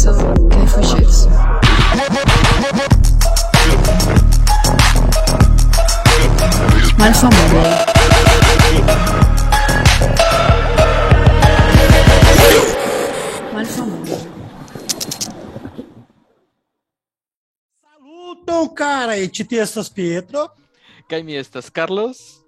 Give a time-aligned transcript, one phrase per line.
[0.00, 0.16] eso
[0.48, 1.28] que fugirse.
[17.82, 19.44] Saluton, cara, e ti
[19.94, 20.50] Pietro.
[21.08, 22.42] Kai mi estas Carlos.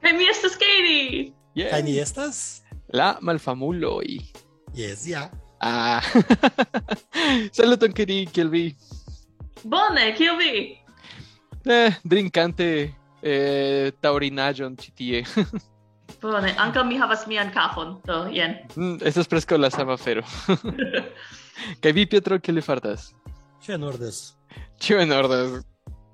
[0.00, 1.32] Kai mi estas Katie.
[1.54, 1.70] Yeah.
[1.70, 4.20] Kai mi estas la malfamuloj.
[4.74, 5.30] Yes, ja.
[5.30, 5.43] Yeah.
[5.64, 6.02] Ah.
[7.56, 8.64] Saluton Kiri, kiel vi?
[9.64, 10.50] Bone, kiel vi?
[11.64, 12.66] Eh, drinkante
[13.24, 15.22] eh, taurinaĵon ĉi tie.
[16.24, 18.58] Bone, ankaŭ mi havas mian kafon, do jen.
[18.76, 20.24] Mm, Estas preskaŭ la sama afero.
[21.80, 23.14] Kaj vi, Pietro, kiel li fartas?
[23.64, 24.24] Ĉe nordes.
[24.84, 25.62] Ĉio en ordas.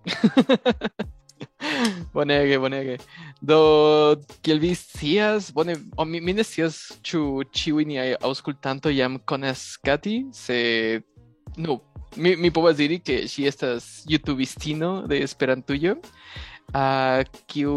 [2.16, 2.96] bonege, bonege.
[3.41, 9.19] Do, kiel vi scias, bone, o, mi, mi ne scias ĉu ĉiuj niaj aŭskultantoj jam
[9.24, 9.78] konas
[10.33, 10.59] se
[11.56, 11.81] nu,
[12.16, 15.97] mi, mi povas diri ke ŝi estas YouTubistino de Esperantujo.
[16.70, 17.72] Uh, kiu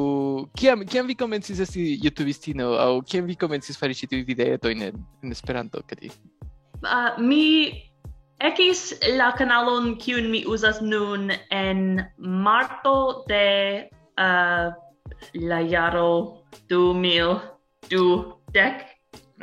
[0.53, 4.99] kiam kiam vi komencis esti YouTubistino aŭ kiam vi komencis fari ĉi tiuj videojn en,
[5.23, 6.11] en Esperanto, Kati?
[6.83, 7.73] Uh, mi
[8.43, 13.87] Ekis la kanalon kiun mi uzas nun en marto de
[14.19, 14.71] uh,
[15.33, 17.39] la jaro 2020.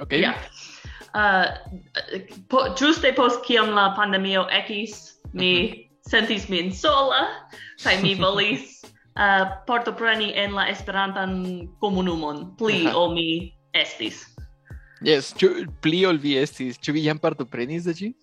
[0.00, 0.12] Ok.
[0.12, 0.36] Yeah.
[1.16, 1.46] Uh,
[2.52, 5.88] po, giuste post kiam la pandemio ekis, mi mm -hmm.
[6.10, 7.26] sentis min sola,
[7.82, 8.84] kaj mi volis
[9.16, 12.96] uh, partopreni en la esperantan komunumon, pli uh -huh.
[12.96, 14.26] ol mi estis.
[15.00, 18.14] Yes, ĉu pli ol vi estis, ĉu vi jam partoprenis de ĝi?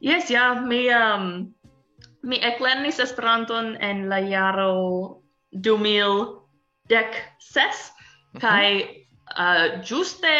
[0.00, 1.56] Yes, ja, yeah, mi um,
[2.26, 5.22] mi eklernis Esperanton en la jaro
[5.54, 6.42] 2016
[6.90, 8.40] mhm.
[8.40, 10.32] kaj uh, juste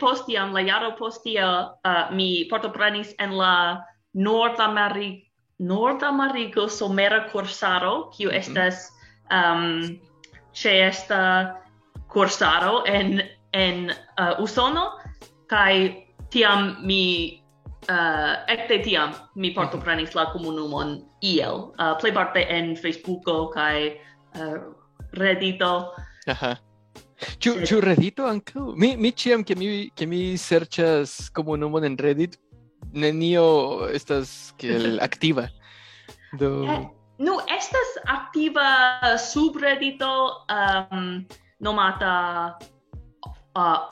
[0.00, 1.46] postiam la jaro postia
[1.84, 5.22] uh, mi partoprenis en la Nordameriko
[5.58, 8.36] Nordameriko somera kursaro kiu mhm.
[8.36, 8.90] estas
[9.30, 10.00] um,
[10.52, 11.54] che esta
[12.08, 14.90] kursaro en en uh, Usono
[15.46, 17.43] kaj tiam mi
[17.88, 20.18] uh, ecte tiam mi partoprenis mhm.
[20.18, 23.96] la comunumon iel, uh, plei parte en Facebooko kai
[24.38, 24.58] uh,
[25.18, 25.92] Reddito.
[26.28, 26.54] Aha.
[27.38, 27.84] Ĉu ĉu eh.
[27.84, 28.72] Reddito ankaŭ?
[28.76, 32.36] Mi mi ĉiam ke mi ke mi serĉas komunumon en Reddit
[32.92, 35.48] nenio estas kiel aktiva.
[36.40, 36.82] Do Eh,
[37.18, 41.22] Nu, estas activa subreddito um,
[41.62, 42.58] nomata
[43.54, 43.86] uh,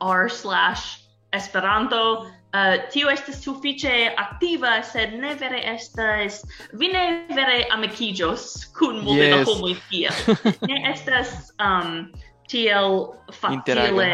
[0.00, 6.40] r slash Esperanto Uh, tio estas sufiĉe aktiva, sed ne vere estas
[6.72, 9.36] vi ne vere amikiĝos kun multe yes.
[9.36, 10.10] da homoj tie.
[10.70, 12.08] ne estas um,
[12.50, 12.98] tiel
[13.38, 14.10] facile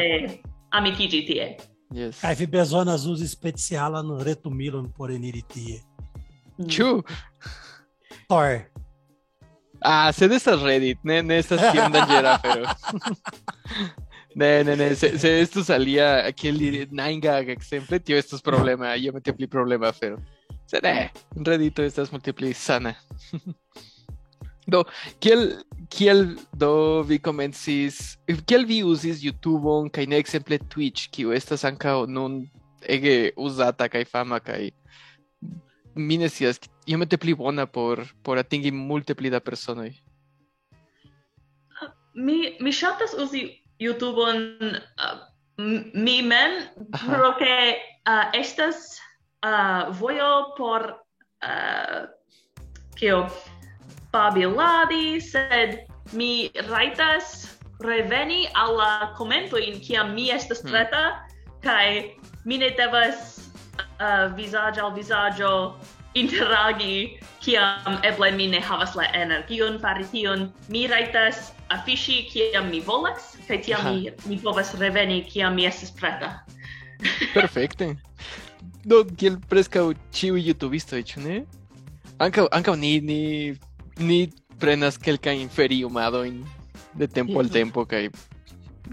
[0.77, 1.49] amikiĝi tie.
[1.97, 2.21] Yes.
[2.21, 5.81] Kaj vi bezonas uzi specialan retumilon por eniri tie.
[6.69, 6.91] Ĉu?
[7.01, 7.55] Mm.
[8.29, 8.59] Tor.
[9.81, 12.65] Ah, sed estas Reddit, ne, ne estas tiom danĝera, pero...
[14.37, 19.33] Ne, ne, ne, se, se estus alia, kiel diri, Nine-Gag ekzemple, tio estus problema, iomete
[19.33, 20.19] pli problema afero.
[20.69, 21.09] Sed ne,
[21.47, 22.93] Reddito estas multe pli sana.
[24.73, 24.83] do,
[25.25, 25.47] kiel,
[25.89, 26.71] kiel do
[27.09, 32.43] vi komencis, kiel vi uzis YouTubeon kaj ne ekzemple Twitch, kiu estas ankaŭ nun
[32.85, 34.69] ege uzata kaj fama kaj
[35.97, 39.95] mi ne scias, iomete pli bona por por atingi multe pli da personoj.
[42.15, 43.49] mi mi ŝatas uzi
[43.79, 45.19] YouTube-on uh,
[45.95, 46.69] mi mem,
[47.07, 49.01] pro che uh, estas
[49.45, 51.05] uh, vojo por
[51.43, 52.07] uh,
[52.95, 53.29] kio?
[54.13, 60.71] Babiladi, sed mi raitas reveni alla commento in kiam mi estas hmm.
[60.71, 61.61] preta, mm.
[61.61, 63.51] kai mi ne devas
[64.01, 65.77] uh, visage al visaggio
[66.15, 70.53] interagi kiam eble mi ne havas la energion fari tion.
[70.69, 73.36] Mi raitas afiŝi kiam mi volas.
[73.49, 76.33] Kaj tiam mi, mi povas reveni kiam mi estas preta
[77.35, 77.95] Perfekte.
[78.89, 81.41] Do kiel preskaŭ ĉiuj jutubistoj, ĉu ne?
[82.23, 83.21] Ankaŭ ankaŭ ni ni
[83.99, 84.21] ni
[84.61, 86.41] prenas kelkajn feriumadojn
[86.97, 88.09] de tempo al tempo kaj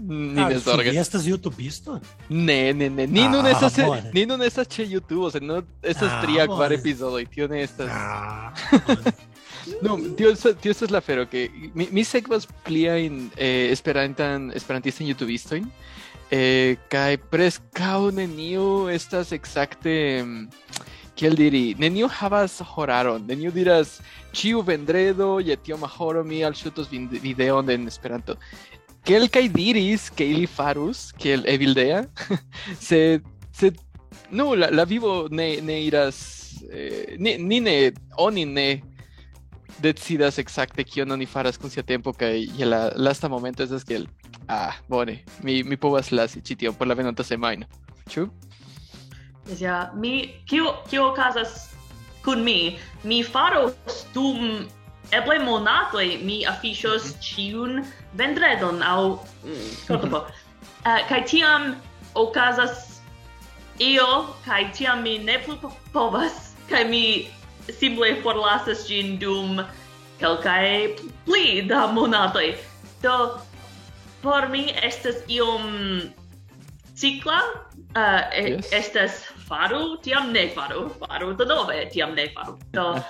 [0.02, 0.96] ni Ah, ne zorgas.
[0.96, 2.00] Estas YouTubisto?
[2.28, 3.06] Ne, ne, ne.
[3.06, 4.10] Ni nun Ah, estas bone.
[4.14, 7.90] ni nun estas ĉe YouTube, sed no estas Ah, epizodoj, tio ne estas.
[7.90, 8.52] Ah.
[9.82, 15.70] No, tio tio estas la afero que mi, mi sekvas pliajn eh, esperantan esperantistajn YouTubistojn.
[16.34, 19.94] Eh, kaj preskaŭ neniu estas ekzakte
[20.24, 20.46] mm,
[21.14, 24.00] kiel diri, neniu havas horaron, neniu diras
[24.34, 28.36] ĉiu vendredo je tioma horo mi alŝutos videon en Esperanto.
[29.04, 32.04] Kelkaj diris ke ili farus, kiel Evildea,
[32.80, 33.22] sed
[33.58, 33.78] sed
[34.30, 36.18] no la, la vivo ne ne iras
[36.72, 38.68] eh, ni, ni ne oni ne
[39.84, 44.06] decidas exacte kion oni faras kun sia tempo kaj je la lasta momento estas kiel
[44.48, 47.66] ah bone mi mi povas lasi ĉi tion por la venonta semajno.
[48.10, 48.28] Ĉu?
[49.60, 50.14] Ja mi
[50.48, 51.74] kio kio okazas
[52.24, 52.78] kun mi?
[53.04, 54.66] Mi faros dum
[55.12, 57.20] eble monatoj mi afiŝos mhm.
[57.20, 57.84] ĉiun
[58.20, 59.00] vendredon aŭ
[59.44, 60.28] mm, korpo uh,
[60.88, 61.74] eh, kaj tiam
[62.14, 63.00] okazas
[63.78, 64.08] io
[64.44, 65.58] kaj tiam mi ne plu
[65.92, 67.04] povas kaj mi
[67.72, 69.60] simple forlasas gin dum
[70.20, 72.54] kelkae pli da monatoj.
[73.02, 73.40] Do
[74.22, 76.02] por mi estas iom
[76.96, 77.40] cicla,
[77.96, 78.72] uh, yes.
[78.72, 79.12] estas
[79.48, 82.58] faru, tiam ne faru, faru denove, tiam ne faru.
[82.72, 83.02] Do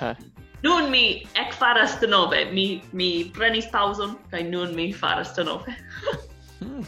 [0.62, 5.74] nun mi ek faras denove, mi mi prenis pauson, kaj nun mi faras denove.
[6.58, 6.84] hmm.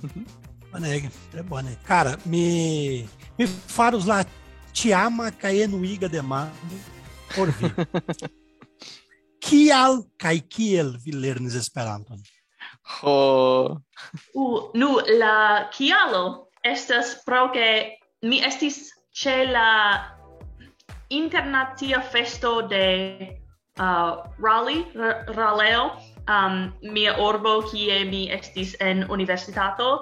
[0.72, 1.76] bone, tre bone.
[1.86, 3.06] Cara, me
[3.38, 4.24] me faros la
[4.72, 6.48] tiama ama no Iga de Mar
[7.36, 7.70] por vi.
[9.40, 12.20] Kial kaj kiel vi lernis Esperanton?
[13.00, 13.80] Ho.
[14.34, 19.70] Uh, nu la kialo estas pro ke mi estis ĉe la
[21.10, 22.84] internacia festo de
[23.80, 24.86] uh, Raleigh,
[25.34, 25.90] Raleo,
[26.28, 29.98] um, mia orbo kie mi estis en universitato,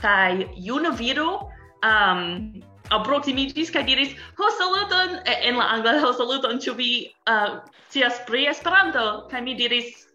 [0.00, 1.50] kai juna viro
[1.84, 2.62] um,
[2.94, 6.92] alproximigis kaj diris ho saluton en la angla ho saluton ĉu vi
[7.30, 10.08] uh, scias pri Esperanto kaj mi diris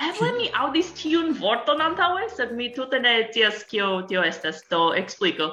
[0.00, 4.94] Eble mi aŭdis tiun vorton antaŭe, sed mi tute ne scias kio tio estas, do
[4.96, 5.50] explico.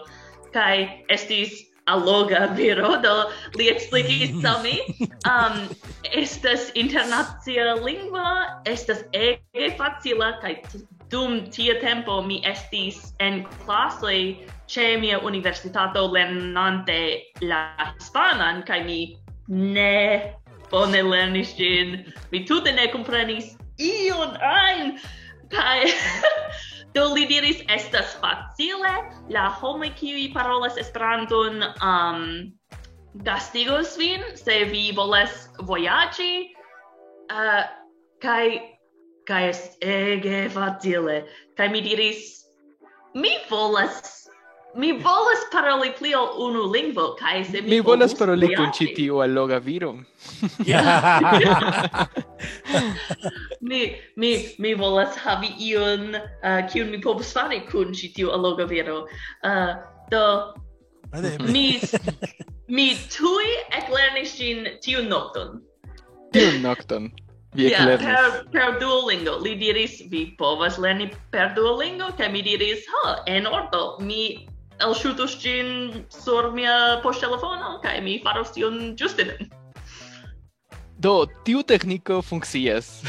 [0.53, 3.15] Kaj estis alloga viro, do
[3.59, 4.77] li eksplikis al mi.
[5.27, 5.65] Um,
[6.15, 10.53] estas internacia lingua, estas ege facila, kaj
[11.11, 14.15] dum tia tempo mi estis en klasoj
[14.67, 19.17] c'è mia universitato lernante la hispanan, kai mi
[19.47, 20.35] ne
[20.69, 24.99] bone lernis gin, mi tute ne comprenis ion ein,
[25.49, 25.87] kai...
[26.97, 28.93] do li diris, estas facile,
[29.29, 32.23] la homo kiui parolas Esperanton um,
[33.27, 36.55] gastigos vin, se vi voles vojaĝi,
[37.29, 37.61] uh,
[38.23, 38.77] kai
[39.27, 41.25] kai est ege facile.
[41.57, 42.47] Kai mi diris,
[43.13, 44.26] mi volas
[44.77, 48.93] mi volas paroli pli ol unu lingvo, kai se mi, mi volas paroli kun ĉi
[48.95, 49.93] tiu alloga viro.
[53.69, 53.81] mi
[54.15, 59.07] mi mi volas havi iun uh, kiun mi povas fari kun ĉi tiu alloga viro.
[59.41, 59.73] Uh,
[60.11, 60.53] do
[61.47, 61.79] mi
[62.67, 63.47] mi tuj
[63.79, 65.57] eklernis ĝin tiun nokton.
[66.35, 67.09] Tiun nokton.
[67.55, 68.05] Vi yeah, eklernis.
[68.05, 69.39] per, per Duolingo.
[69.41, 74.45] Li diris, vi povas lerni per Duolingo, Ke mi diris, ha, en ordo, mi
[74.79, 79.49] el shutus gin sur mia poŝtelefono kai mi faros tion juste nun.
[80.97, 82.87] Do, tiu tecnico funccias.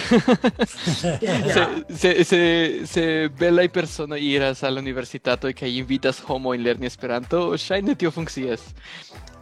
[0.68, 2.40] se, se, se,
[2.84, 3.04] se
[3.38, 8.74] belaj persona iras al universitato kai invitas homo in lerni Esperanto, shaine tio funccias.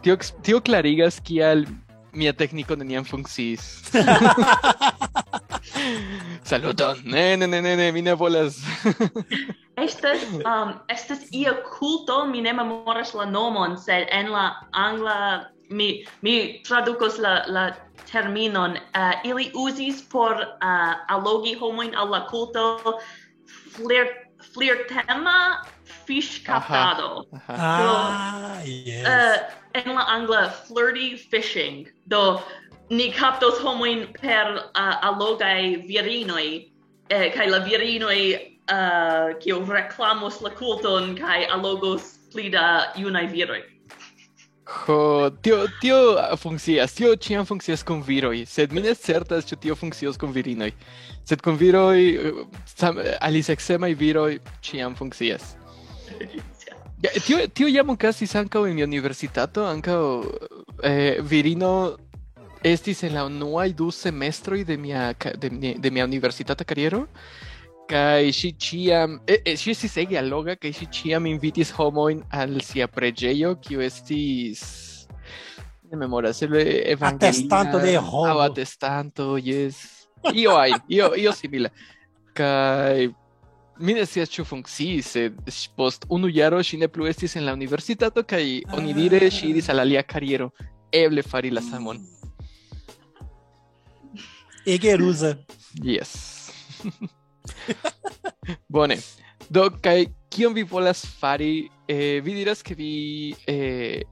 [0.01, 1.65] Tio, tio clarigas kial
[2.13, 3.91] mia tecnico neniam funccis.
[6.43, 7.01] Saluton.
[7.03, 8.61] Ne, ne, ne, ne, ne, mi ne volas.
[9.77, 16.05] estas um estas ia culto mi ne memoras la nomon sed en la angla mi
[16.21, 17.71] mi tradukos la la
[18.11, 18.77] terminon.
[18.95, 22.99] Uh, ili uzis por uh, allogi homoin al la culto
[23.75, 25.63] flirt flirtema
[26.05, 27.25] fish captado.
[27.47, 29.07] Ah yes.
[29.07, 29.37] uh,
[29.73, 31.87] en la angla flirty fishing.
[32.07, 32.41] Do
[32.89, 36.71] ni captos homoin per uh, allogai virinoi,
[37.09, 43.63] eh, kai la virinoi eh, uh, kio reclamos la culton kai allogos plida da viroi.
[44.67, 49.75] Ho, tio, tio funcias, tio ciam funcias con viroi, sed mi ne certas ĉu tio
[49.75, 50.73] funcias con virinoj.
[51.23, 55.55] Sed con viroi, sam, alisexemaj viroi ciam funcias.
[57.01, 60.01] Ja, tio, tio jam ocasis ankaŭ en universitato, ankaŭ
[60.83, 61.97] eh, virino
[62.63, 67.07] estis en la unuaj du semestroj de mia de, de mia universitata kariero
[67.87, 72.61] kai si ciam e, e si si segi alloga kai si ciam invitis homoin al
[72.61, 75.07] sia pregeio kiu estis
[75.89, 78.25] ne memora se le evangelina attestanto de homo.
[78.25, 80.09] Au attestanto yes.
[80.33, 81.71] Io ai io io simile
[82.33, 83.13] kai
[83.79, 85.13] mi ne sias ĉu funkciis
[85.75, 89.69] post unu jaro ŝi ne plu estis en la universitato kaj oni dire ŝi iris
[89.69, 90.51] al alia kariero
[90.91, 92.16] eble fari la samon
[94.67, 95.37] Egerusa.
[95.81, 96.51] Yes.
[98.67, 98.97] Bone.
[99.49, 101.69] Do, kai kion vi volas fari?
[101.87, 102.91] Eh, vi diras ke vi
[103.47, 104.03] eh,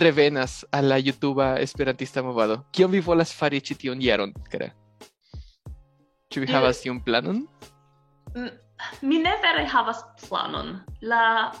[0.00, 2.62] revenas a la YouTube esperantista movado.
[2.72, 4.70] Kion vi volas fari ĉi tion jaron, kara?
[6.32, 6.54] Ĉu vi mm.
[6.56, 7.44] havas tiun planon?
[8.32, 8.48] Mm,
[9.04, 10.78] mi ne vere havas planon.
[11.02, 11.52] La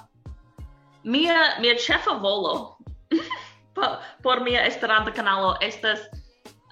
[1.04, 2.78] mia mia ĉefa volo
[3.76, 6.00] por, por mia Esperanto kanalo estas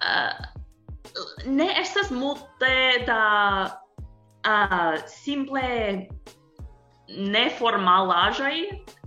[0.01, 0.52] uh,
[1.45, 3.21] ne estas multe da
[4.47, 6.07] uh, simple
[7.07, 8.55] neformalaĵoj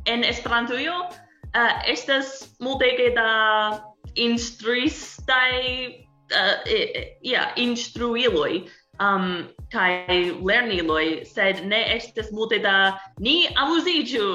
[0.07, 3.31] en Esperantujo uh, estas multege da
[4.15, 5.55] instruistaj
[6.33, 6.55] uh,
[7.23, 8.67] yeah, instruiloj
[9.01, 14.31] um, kai lerniloj, sed ne estes multe da ni amuziĝu.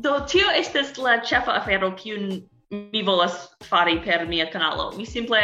[0.00, 4.92] Do tio estas la ĉefa afero kiun mi volas fari per mia kanalo.
[4.96, 5.40] Mi simple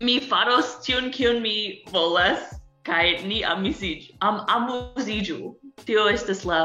[0.00, 2.38] mi faros tion kion mi volas
[2.84, 6.62] kaj ni amizig am amuziju tio estas la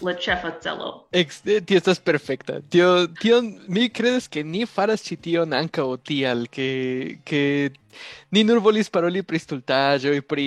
[0.00, 1.06] la ĉefa celo.
[1.12, 2.60] Ex, eh, tio estas perfekta.
[2.70, 7.42] Tio tion mi kredas ke ni faras ĉi tion ankaŭ tial ke ke
[8.32, 10.46] ni nur volis paroli pri stultaĵoj, pri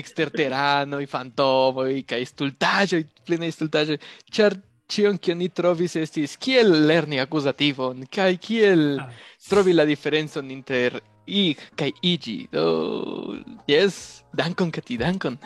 [0.00, 3.98] eksterteranoj, fantomoj kaj stultaĵoj, plenaj stultaĵoj,
[4.34, 9.12] ĉar cion che ni trovis estis kiel lerni accusativon, kai kiel ah.
[9.48, 12.48] trovi la differenzon inter ig kaj igi.
[12.52, 13.36] Do,
[13.68, 15.38] yes, dankon Kati, dankon.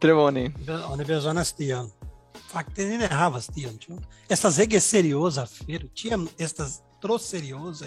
[0.00, 0.48] Tre bone.
[0.90, 1.90] Oni bezonas tion.
[2.48, 3.98] Fakte ni ne havas tion, ĉu?
[4.30, 5.88] Estas ege serioza afero.
[5.94, 7.86] Ĉiam estas tro serioza.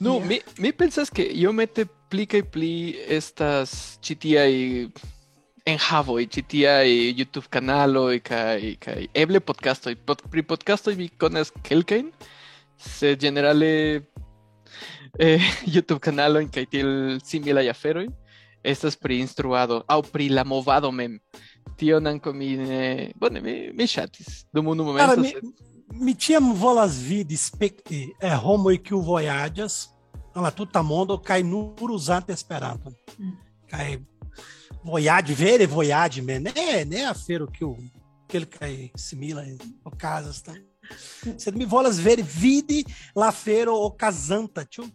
[0.00, 0.26] No, Yeah.
[0.28, 2.72] mi, mi pensas que io mete pli kaj pli
[3.08, 4.52] estas ĉi tiaj
[5.68, 9.94] enhavoj, ĉi tiaj YouTube kanaloj kaj kaj eble podcastoj.
[10.06, 12.08] Pod, pri podcastoj mi konas kelkajn,
[12.78, 14.00] sed generale
[15.18, 15.40] eh,
[15.74, 18.06] YouTube kanalojn kaj tiel similaj aferoj
[18.62, 21.18] estas pri instruado aŭ pri la movado mem.
[21.78, 23.12] Tion ankaŭ mi ne...
[23.16, 25.20] Bone, mi, mi ŝatis dum unu Cara, momento.
[25.22, 29.88] mi, sed- mi ĉiam volas vidi spekti eh, homoj kiu vojaĝas
[30.36, 32.94] en la tuta mondo kaj nur uzante Esperanton.
[33.18, 33.36] Mm.
[33.70, 33.98] Kaj
[34.84, 37.74] vojaĝi, vere vojaĝi, me ne ne afero kiu
[38.28, 40.56] kelkaj similaj okazas tam.
[41.38, 42.84] Sed mi volas vere vidi
[43.16, 44.86] la afero okazanta, ĉu?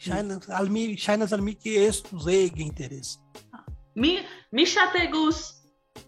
[0.00, 3.18] Ŝajnas al mi, ŝajnas al mi ke estus ege interese.
[3.94, 4.20] Mi
[4.56, 5.42] mi ŝategus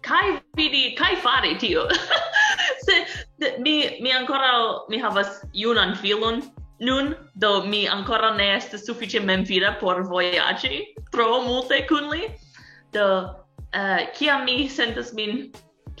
[0.01, 1.85] kai vidi kai fari tio.
[2.85, 2.95] Se
[3.37, 4.51] de, mi mi ancora
[4.89, 6.41] mi havas junan filon
[6.79, 10.81] nun, do mi ancora ne estas sufiĉe memfida por vojaĝi
[11.11, 12.31] tro multe kun li.
[12.91, 13.05] Do
[13.73, 15.51] eh, uh, kiam mi sentas min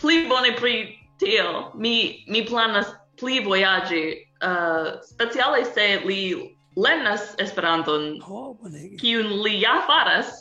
[0.01, 2.89] pli bone pri tio, mi mi planas
[3.21, 8.19] pli vojaĝi uh, eh, speciale se li lernas Esperanton.
[8.27, 8.97] oh, bonege.
[8.97, 10.33] Kiun li ja faras.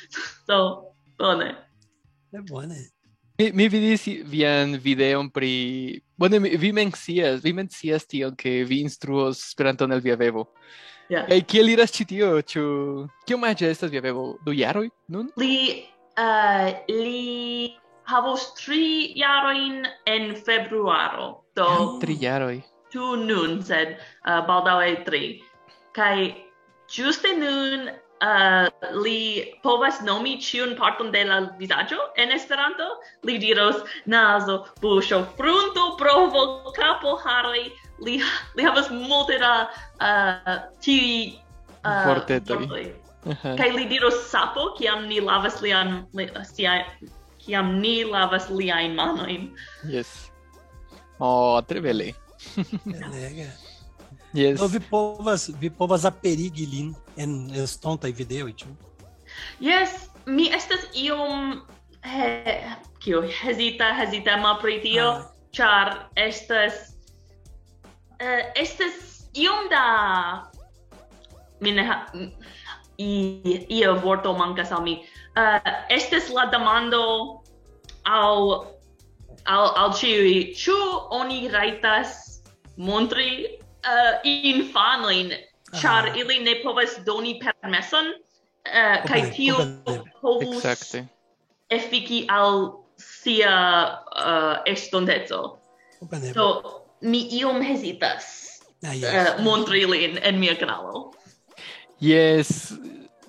[0.48, 1.54] Do, bone.
[2.32, 2.76] Ne bone.
[3.38, 6.00] Mi, mi vidis vian videon pri...
[6.16, 10.48] Bone, mi, vi mencias, vi mencias tion che vi instruos Esperanton el via bebo.
[11.08, 11.20] Ja.
[11.20, 11.26] Yeah.
[11.28, 12.30] Kaj kiel iras ĉi tio?
[12.42, 12.62] Ĉu
[13.28, 14.38] kio maĝe estas via bebo?
[14.42, 15.28] Du jaroj nun?
[15.38, 15.84] Li
[16.18, 17.76] uh, li
[18.10, 21.44] havos tri jarojn en februaro.
[21.54, 22.58] Do tri jaroj.
[22.90, 25.22] Tu nun, sed uh, baldaŭe tri.
[25.96, 26.34] Kai
[26.92, 28.66] giuste nun uh,
[29.02, 32.88] li povas nomi ciun parton de la visaggio en Esperanto.
[33.24, 37.64] Li diros naso, buŝo, frunto, provo, kapo haroj.
[38.04, 38.20] Li,
[38.56, 39.54] li havas multe da
[40.04, 41.32] uh, tiuj
[41.80, 42.92] uh, fortetoj.
[43.42, 46.78] Kaj li diros sapo, kiam ni lavas lian, li, sia,
[47.42, 49.50] kiam ni lavas liajn manojn.
[49.90, 50.30] Yes.
[51.18, 52.12] Oh, tre bele.
[52.84, 53.48] Belege.
[54.36, 54.60] Yes.
[54.60, 58.68] Do vi povas vi povas aperigi lin en estontaj videoj, ĉu?
[59.64, 59.94] Yes,
[60.28, 61.62] mi estas iom
[62.04, 62.28] he,
[63.00, 65.24] kio hezita hezita ma pri tio, ah.
[65.56, 66.76] ĉar estas
[68.20, 69.86] uh, estas iom da
[71.64, 71.88] mi ne
[73.00, 73.10] i
[73.80, 75.00] io vorto mankas al mi.
[75.32, 77.40] Uh, estas la demando
[78.04, 78.68] al
[79.48, 80.80] al al ĉiuj ĉu
[81.24, 82.42] oni rajtas
[82.76, 85.32] montri uh, infanojn,
[85.80, 86.18] ĉar ah.
[86.18, 89.58] ili ne povas doni permeson, uh, kaj tio
[90.20, 91.04] povus exactly.
[91.70, 93.54] efiki al sia
[94.16, 95.58] uh, estonteco.
[96.34, 96.48] Do,
[97.00, 98.26] mi iom hesitas
[98.84, 99.30] ah, uh, yes.
[99.38, 101.10] uh, montri lin en mia canalo.
[102.00, 102.72] Yes.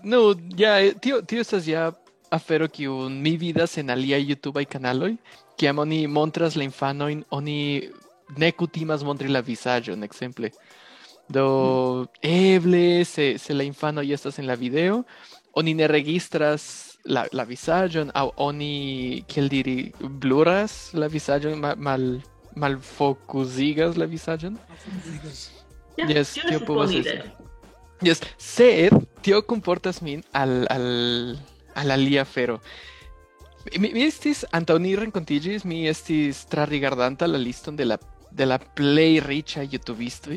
[0.04, 1.92] No, ja, tio, tio estas ja
[2.30, 5.16] afero kiu mi vidas en alia YouTube kanaloj,
[5.58, 7.90] kiam oni montras la infanoin, oni
[8.36, 10.52] ne kutimas montri la vizaĝon, ekzemple.
[11.30, 15.04] Do eble se, se la infano ya estas en la video,
[15.54, 22.06] oni ne registras la, la vizaĝon aŭ oni kiel diri bluras la vizaĝon ma, mal
[22.58, 24.58] malfocusigas la visaĝon.
[25.98, 27.18] Ja, Yes, tio povas esti.
[28.06, 28.94] Yes, sed
[29.26, 30.88] tio comportas min al al
[31.74, 32.60] al alia fero.
[33.78, 37.98] Mi, mi estis antaŭ ni renkontiĝis, mi estis trarigardanta la liston de la
[38.38, 40.30] de la play richa youtubista,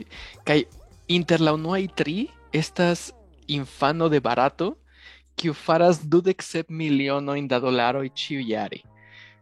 [0.45, 0.67] que hay
[1.11, 3.13] Interlau no hay tri, estas
[3.49, 4.79] infano de barato,
[5.35, 8.85] que ufaras dudexep miliono inda dolaro y chiviare.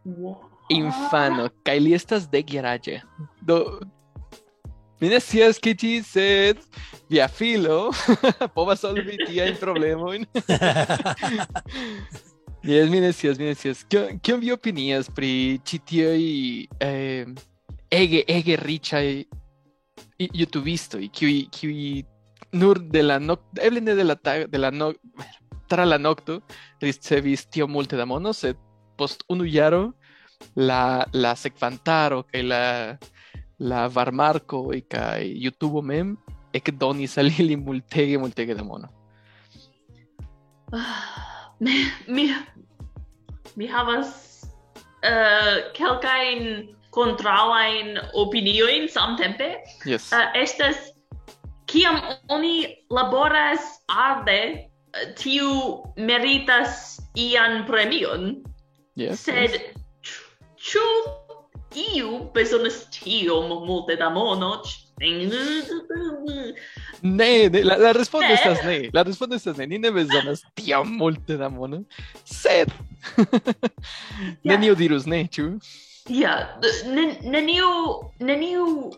[0.03, 0.49] Wow.
[0.69, 3.03] Infano, Kylie estas de guiaraje.
[3.41, 3.79] Do...
[4.99, 6.01] Mine sias que ti
[7.07, 7.91] via filo,
[8.55, 8.75] pova.
[12.61, 13.55] Yes, mine sias, mine
[15.15, 17.25] pri ĉi tiuj eh,
[17.91, 19.07] ege ege riĉaj
[20.19, 22.03] i- jutubistoj, kiuj kiuj
[22.51, 24.93] nur de la nokto, eble ne de la tago, de la no,
[25.67, 26.41] tra la nokto
[26.81, 28.57] ricevis tio multe mono, sed
[28.97, 29.93] post unu jaro
[30.55, 32.97] la la sekvantaro kaj la
[33.59, 36.17] la varmarko kaj YouTube mem
[36.53, 38.87] ekdonis al multege multege da mono.
[41.59, 41.71] Mi
[42.07, 42.33] mi
[43.55, 44.43] mi havas
[45.03, 50.11] uh, kelkajn contralain opinioin samtempe, yes.
[50.11, 50.93] uh, estas
[51.69, 58.39] kiam oni laboras arde, uh, tiu meritas ian premion,
[58.95, 59.75] yes, sed yes.
[60.59, 60.83] Ĉu
[61.95, 64.59] iu bezonas tiom multe da mono?
[64.99, 65.29] Ne,
[67.47, 68.35] ne, la, la respondo ne.
[68.35, 68.89] estas ne.
[68.93, 69.67] La respondo estas ne.
[69.71, 71.83] Ni ne bezonas tiom multe da mono.
[72.25, 72.67] Sed...
[74.49, 75.53] Neniu dirus ne, ĉu?
[76.09, 76.59] ja,
[77.23, 77.69] neniu,
[78.19, 78.91] neniu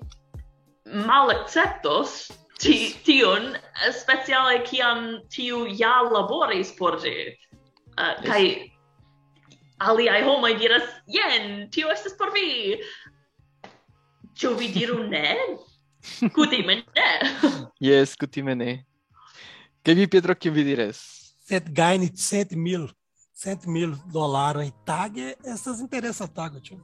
[1.07, 3.55] mal acceptos ti, tion,
[3.93, 7.15] speciale kiam tiu ja laboris por ĝi.
[7.97, 8.27] Uh, yes.
[8.27, 8.43] Kaj
[9.81, 12.77] aliaj homoj diras, jen, tio estas por vi!
[14.37, 15.35] Ĉu vi diru ne?
[16.35, 17.09] Kutime ne!
[17.89, 18.71] yes, kutime ne.
[19.81, 21.01] Kaj vi, Pietro, kion vi diras?
[21.50, 22.87] Sed gajni cent mil.
[23.41, 26.79] 100 mil dólares em tag, essas interessam tag, tio.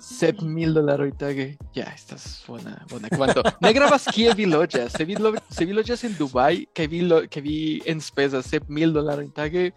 [0.00, 3.08] 7 mil dólares em tag, já, estás buena, buena.
[3.08, 3.42] ¿Cuánto?
[3.62, 4.92] Negra vas que é lojas.
[4.92, 8.92] Se vi, lo, lojas en Dubai que vi, lo, que vi en pesas 7 mil
[8.92, 9.74] dólares em tague.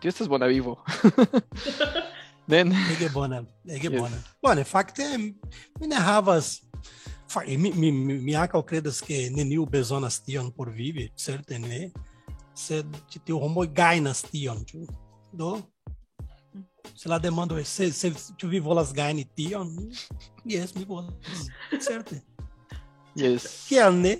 [0.00, 0.80] Yo estás es buena vivo.
[2.48, 2.72] Then...
[2.72, 5.18] É que bona, é que Bom, de facto, é.
[5.18, 6.62] mine havas,
[7.44, 11.90] me, mi, mi, mi ankaŭ credas ke neniu bezonas tion por vivi, certo, ne.
[12.56, 14.86] sed ci tiu homoj gajnas tion, ĉu?
[15.32, 16.64] Do mm.
[16.94, 19.74] se la demando es se se ĉu vi volas gajni tion?
[20.44, 21.46] Jes, mi volas.
[21.80, 22.22] Certe.
[23.16, 23.66] Yes.
[23.68, 24.16] Kial ne?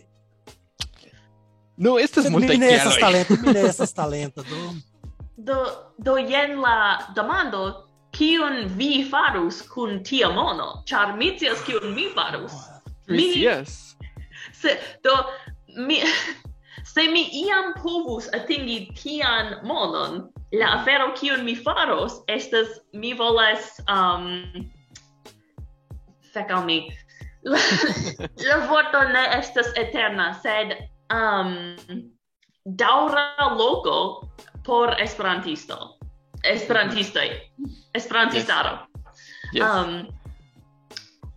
[1.76, 2.60] No, estas multaj kialoj.
[2.60, 4.74] Mi ne estas talento, mi ne estas talento, do.
[5.36, 5.56] Do,
[5.98, 10.82] do jen la demando, kion vi farus kun tia mono?
[10.88, 12.52] Ĉar mi scias kion mi farus.
[13.06, 13.96] Mi scias.
[14.56, 15.12] Se, do,
[15.76, 16.00] mi,
[16.96, 23.76] se mi iam povus atingi tian monon, la afero kiun mi faros estas mi volas
[23.92, 24.46] um,
[26.32, 26.78] fek al mi.
[27.44, 27.60] la,
[28.48, 30.72] la vorto ne estas eterna, sed
[31.12, 31.76] um,
[32.64, 34.30] daura loco
[34.64, 35.98] por esperantisto.
[36.44, 37.28] Esperantistoj.
[37.92, 38.86] Esperantistaro.
[39.52, 39.60] Yes.
[39.60, 39.68] yes.
[39.68, 40.08] Um,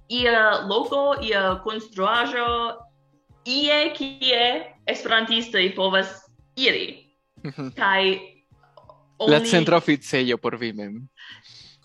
[0.08, 2.80] ia loco, ia construajo,
[3.46, 6.08] ie kie esperantistoj povas
[6.56, 7.16] iri.
[7.44, 7.72] Mm.
[7.78, 8.20] Kaj
[9.20, 9.34] only...
[9.34, 11.08] La centra oficejo por vi mem.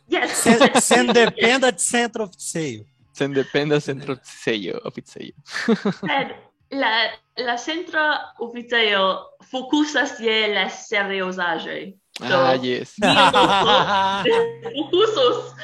[0.08, 0.42] Yes.
[0.42, 2.84] sen, sen dependa de centro oficejo.
[3.14, 5.32] sendependa centra oficejo, oficejo.
[6.08, 6.34] Sed
[6.70, 6.90] la
[7.36, 9.18] la centra oficejo
[9.50, 11.92] fokusas je la seriozaĵoj.
[12.20, 12.94] Ah, Do, ah, yes.
[14.64, 15.54] Fokusos.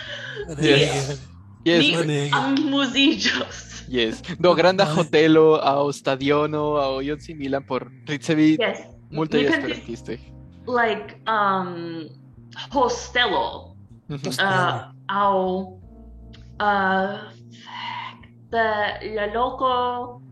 [0.62, 1.20] yes.
[1.64, 3.69] Yes, ni amusiĝos.
[3.90, 4.22] Yes.
[4.38, 8.86] Do granda hotelo au stadiono au ion similan por ricevi yes.
[9.10, 10.18] multaj esperantistoj.
[10.70, 12.06] Like um
[12.70, 13.74] hostelo.
[14.10, 15.80] uh, au
[16.60, 17.18] uh
[18.50, 18.66] the
[19.14, 20.22] la loco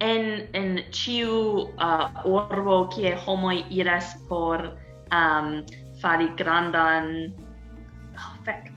[0.00, 4.74] en en ciu uh, urbo kie homoi iras por
[5.12, 5.62] um
[6.02, 7.32] fari grandan
[8.18, 8.74] oh, fec.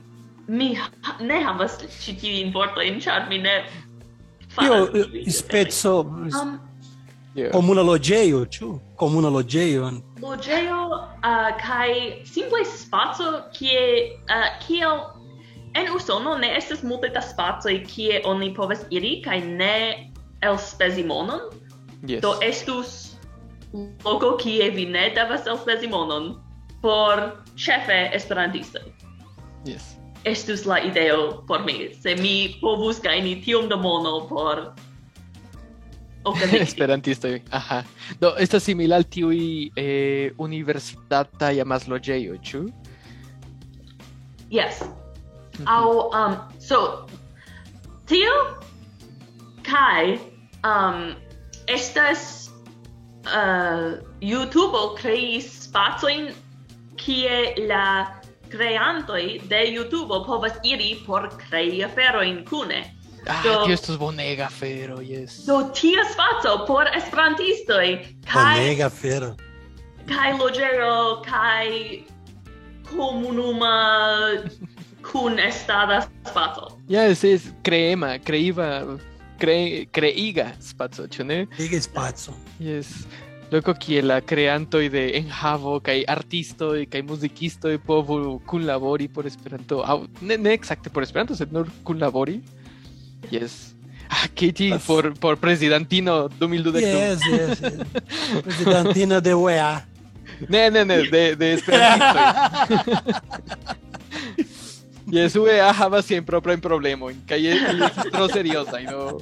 [0.48, 0.78] mi
[1.20, 3.56] ne havas ĉi tiujn vortojn ĉar mi ne
[4.56, 6.60] Io spezzo um,
[7.34, 7.52] yeah.
[7.52, 8.80] comuna logeio, ciu?
[8.96, 10.02] Comuna logeio.
[10.20, 10.88] Logeio
[11.22, 15.14] uh, kai simple spazio kie uh, kiel
[15.74, 20.10] en Usono ne estas multe da spacoj kie oni povas iri kaj ne
[20.42, 21.40] elspezi monon.
[22.06, 22.22] Yes.
[22.22, 23.14] Do estus
[24.04, 26.34] loko kie vi ne devas elspezi monon
[26.82, 28.82] por ĉefe esperantistoj.
[29.66, 34.72] Yes estus la ideo por mi, se mi povus gaini tiom da mono por
[36.24, 36.60] Okay.
[36.60, 37.28] Esperantisto.
[37.50, 37.84] Aha.
[38.20, 42.68] Do estas simila al tiui eh universitata amas loĝejo, ĉu?
[44.50, 44.82] Yes.
[44.82, 45.66] Mm -hmm.
[45.66, 47.06] Au um so
[48.06, 48.34] tio
[49.62, 50.18] kai
[50.64, 51.14] um
[51.66, 52.50] estas
[53.24, 56.32] uh YouTube creis spacojn
[56.96, 58.17] kie la
[58.48, 62.96] creantoi de YouTube povas iri por crei aferoin cune.
[63.26, 65.44] Ah, do, tio estus bonega fero, yes.
[65.44, 68.16] Do tia spazio por esperantistoi.
[68.24, 69.36] Kai, bonega fero.
[70.06, 72.06] Kai logero, kai
[72.88, 74.42] comunuma
[75.02, 76.78] cun estada spazio.
[76.88, 78.98] Yes, es creema, creiva,
[79.38, 81.46] cre, creiga spazio, cune?
[81.56, 82.34] Creiga spazio.
[82.58, 83.06] Yes.
[83.48, 90.36] Doko kiela kreantoj de enhavo kaj artistoj kaj muzikistoj povu kunlabori por Esperanto aŭ ne,
[90.36, 92.42] ne ekzakte por Esperanto, sed nur kunlabori.
[93.32, 93.72] Yes.
[94.08, 96.82] Ah, Katie por por prezidantino 2012.
[96.82, 97.60] Yes, yes.
[97.64, 98.42] yes.
[98.44, 99.72] prezidantino de UEA.
[100.48, 102.18] Ne, ne, ne, de de Esperanto.
[105.08, 109.20] Yes, UEA havas sian proprajn problemojn kaj estas tro seriozaj, no.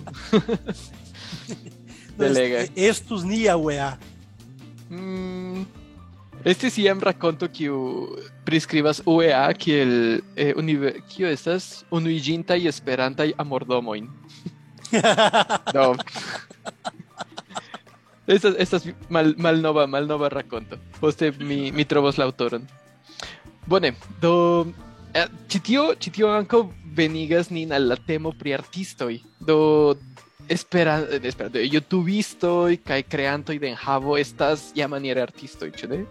[2.18, 2.66] Delega.
[2.74, 3.94] Estus nia UEA.
[4.88, 5.64] Mm,
[6.44, 7.68] este sí em raconto que
[8.44, 14.08] prescribas UEA que el eh, univer que estas unuiginta y esperanta y amordomoin.
[15.74, 15.96] no.
[18.26, 20.78] estas estas mal malnova malnova raconto.
[21.00, 22.66] Poste mi mi trovos la autoron.
[23.66, 24.72] Bone, do
[25.14, 29.24] eh, chitio chitio anco venigas nin al la temo pri artistoi.
[29.40, 29.98] Do
[30.48, 35.68] espera espera de youtube visto y kai creanto y de enjavo estas ya maniera artisto
[35.70, 36.06] chune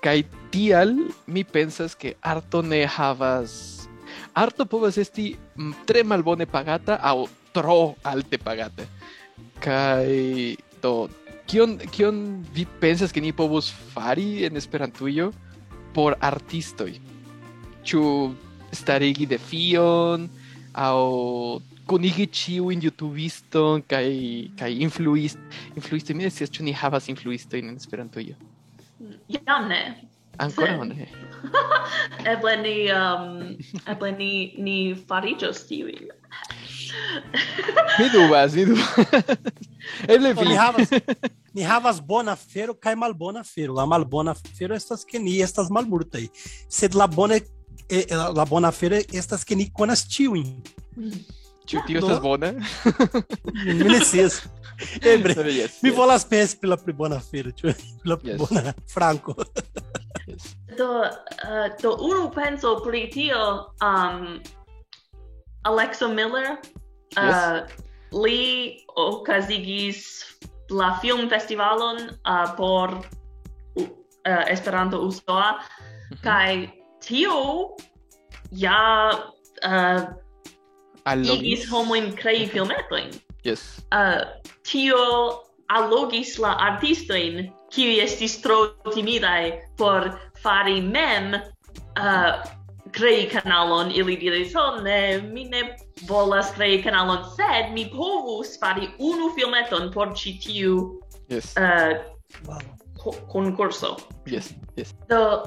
[0.00, 3.80] kai tial mi pensas que harto ne havas
[4.34, 8.86] harto povas esti mm, tre malbone pagata au tro alte pagata.
[9.60, 11.10] Kai to
[11.46, 15.32] kion kion vi pensas que ni povos fari en esperantujo
[15.92, 17.00] por artistoi
[17.82, 18.34] chu
[18.72, 20.30] starigi de fion
[20.74, 25.38] au kunigi ciu in youtubisto kai kai influist
[25.74, 28.34] influisto mi decias ĉu ni havas influisto in esperantujo
[29.28, 29.80] jam ne
[30.38, 31.08] ancora ne
[32.32, 33.26] eble ni um
[33.94, 34.32] eble ni
[34.68, 34.76] ni
[35.08, 35.98] fariĝos tiuj
[37.98, 38.90] mi dubas mi dubas.
[40.14, 40.90] Eble vi ni havas
[41.54, 46.28] ni havas bona fero kaj malbona fero la malbona fero estas ke ni estas malmultaj
[46.78, 47.40] sed la bona
[47.88, 48.06] eh,
[48.38, 50.48] la bona fero estas ke ni konas ĉiujn
[51.70, 52.54] Ĉu tio estas bone?
[53.64, 54.40] Mi ne scias.
[55.12, 55.34] Eble,
[55.82, 57.74] mi volas pensi pri la pli bona afero, ĉu
[58.10, 59.34] la pli bona franco.
[60.78, 63.42] Do, uh, do unu penso pri tio,
[63.84, 64.40] um,
[65.68, 67.36] Alexa Miller, uh, yes.
[67.36, 68.42] Eh, li
[68.98, 70.00] okazigis
[70.74, 76.22] la film festivalon uh, por uh, Esperanto Usoa, mm -hmm.
[76.22, 77.76] kai tio
[78.50, 79.10] ja
[79.62, 80.00] uh,
[81.04, 83.10] allogis homoin crei filmetoin.
[83.44, 83.80] Yes.
[83.92, 84.24] Uh,
[84.62, 91.36] tio allogis la artistoin, qui estis tro timidae por fari mem
[91.96, 92.42] uh,
[92.92, 95.76] crei canalon, ili diris, oh ne, mi ne
[96.08, 101.54] volas crei canalon, sed mi povus fari unu filmeton por ci tiu yes.
[101.56, 102.02] uh,
[102.46, 102.58] wow.
[102.98, 103.96] co concurso.
[104.26, 104.92] Yes, yes.
[105.08, 105.46] Do,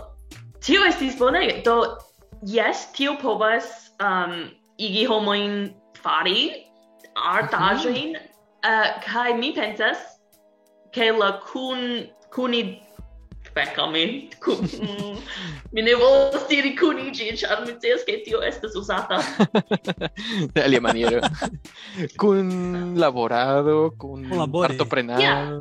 [0.60, 1.62] tio estis bonege.
[1.64, 1.98] Do,
[2.42, 4.52] yes, tio povas um,
[4.88, 6.40] igi homoin fari,
[7.16, 8.72] artajoin, mm.
[8.72, 10.00] uh, kai mi pensas,
[10.92, 12.64] ke la kun kuni
[13.54, 15.18] Becca, mi, mm,
[15.74, 19.22] mi ne volas diri cunigi, char mi cias che tio estes usata.
[20.54, 21.22] De alia maniero.
[22.22, 25.22] kun laborado, kun partoprenado.
[25.22, 25.58] Yeah.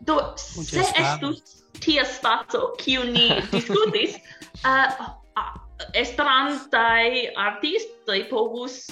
[0.00, 4.16] Do, se estus tia spazio, kiu ni discutis,
[4.64, 4.88] uh,
[5.36, 5.52] uh,
[5.94, 8.84] estrantai artistoi povus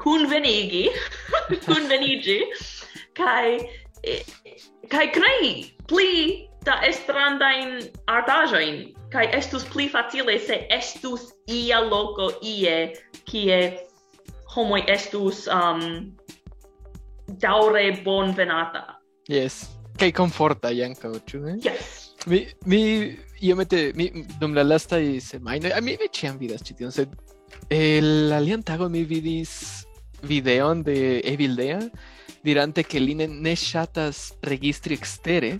[0.00, 0.88] convenigi,
[1.68, 2.40] convenigi,
[3.16, 3.60] kai
[4.88, 12.30] kai eh, crei pli da estrandain artajoin, kai estus pli facile se estus ia loco
[12.42, 12.92] ie,
[13.28, 13.60] kie
[14.54, 16.12] homoi estus um,
[17.40, 18.96] daure bon venata.
[19.28, 21.58] Yes, kai conforta ianca, ciu, eh?
[21.64, 22.14] Yes.
[22.26, 26.92] Mi, mi, io mette, mi, dom la lastaj semajnoj, mi, mi ĉiam vidas ĉi tion,
[26.94, 27.14] sed
[27.72, 29.84] el alian tagon mi vidis
[30.22, 31.80] videon de Evil Dea
[32.44, 35.54] dirante ke li ne, ne ŝatas registri ekstere,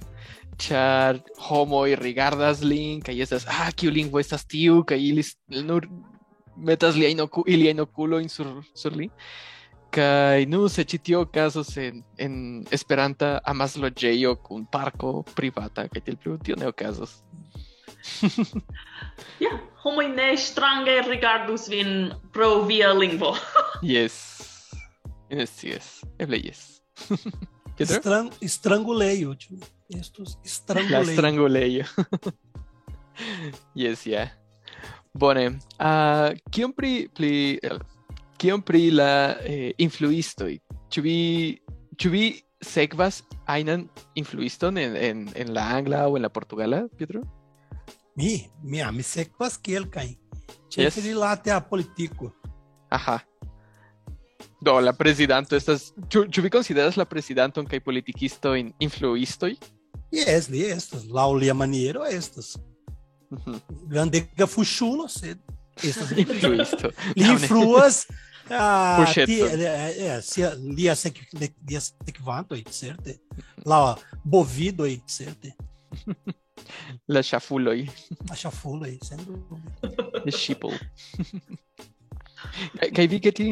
[0.60, 5.24] ĉar homoj rigardas lin kaj estas ah kiu lingvo estas tiu kaj ili
[5.64, 5.86] nur
[6.56, 9.08] metas liajn oku, iliajn okulojn sur, sur li.
[9.90, 12.34] Kaj nu se ĉi tio okazos en, en
[12.70, 17.16] Esperanta amasloĝejo kun parko privata kaj tiel plu, tio ne okazos.
[19.40, 19.50] Ja,
[19.82, 23.34] homo ne strange rigardus vin pro via lingvo.
[23.82, 24.16] yes
[25.30, 25.86] yes yes
[26.18, 26.80] eble yes
[27.80, 27.96] Pedro?
[27.96, 29.56] Estran estranguleio, tio.
[29.88, 31.12] Estos La estranguleio.
[31.16, 31.84] stranguleio.
[33.74, 34.28] yes, yeah.
[35.14, 35.46] Bone,
[35.80, 37.56] uh, kiom pri pli
[38.36, 40.58] kiom pri la eh, influistoi?
[40.92, 41.16] Ĉu vi
[41.96, 42.24] ĉu vi
[42.60, 47.24] sekvas ajnan influiston en, en, en la angla o en la portugala, Pietro?
[48.20, 49.24] Mi, mi, me sei
[49.62, 50.18] que ele, cai.
[50.68, 52.30] Tinha que ir lá até a Politico.
[52.90, 53.22] Ajá.
[54.60, 55.94] Do, la presidanto estas...
[56.10, 59.56] Tu, tu vi consideras la presidanton kaj politikistojn influistoj?
[60.12, 61.06] Yes, li estas.
[61.08, 62.58] Laŭ lia maniero estas.
[63.30, 63.60] Uh -huh.
[63.88, 65.38] Grandega fuŝulo, sed
[65.82, 66.90] estas influisto.
[67.16, 68.06] li influas
[68.50, 71.20] ah, uh, tia, eh, eh, eh, lia, sek,
[71.68, 73.16] lia sekvantoj, certe.
[73.64, 75.54] Lá bovidoj, certe.
[77.14, 77.78] La ŝafuloj.
[78.30, 79.58] La ŝafuloj, sendube.
[80.24, 80.76] the ŝipoj.
[82.96, 83.48] Kaj vi, Geti?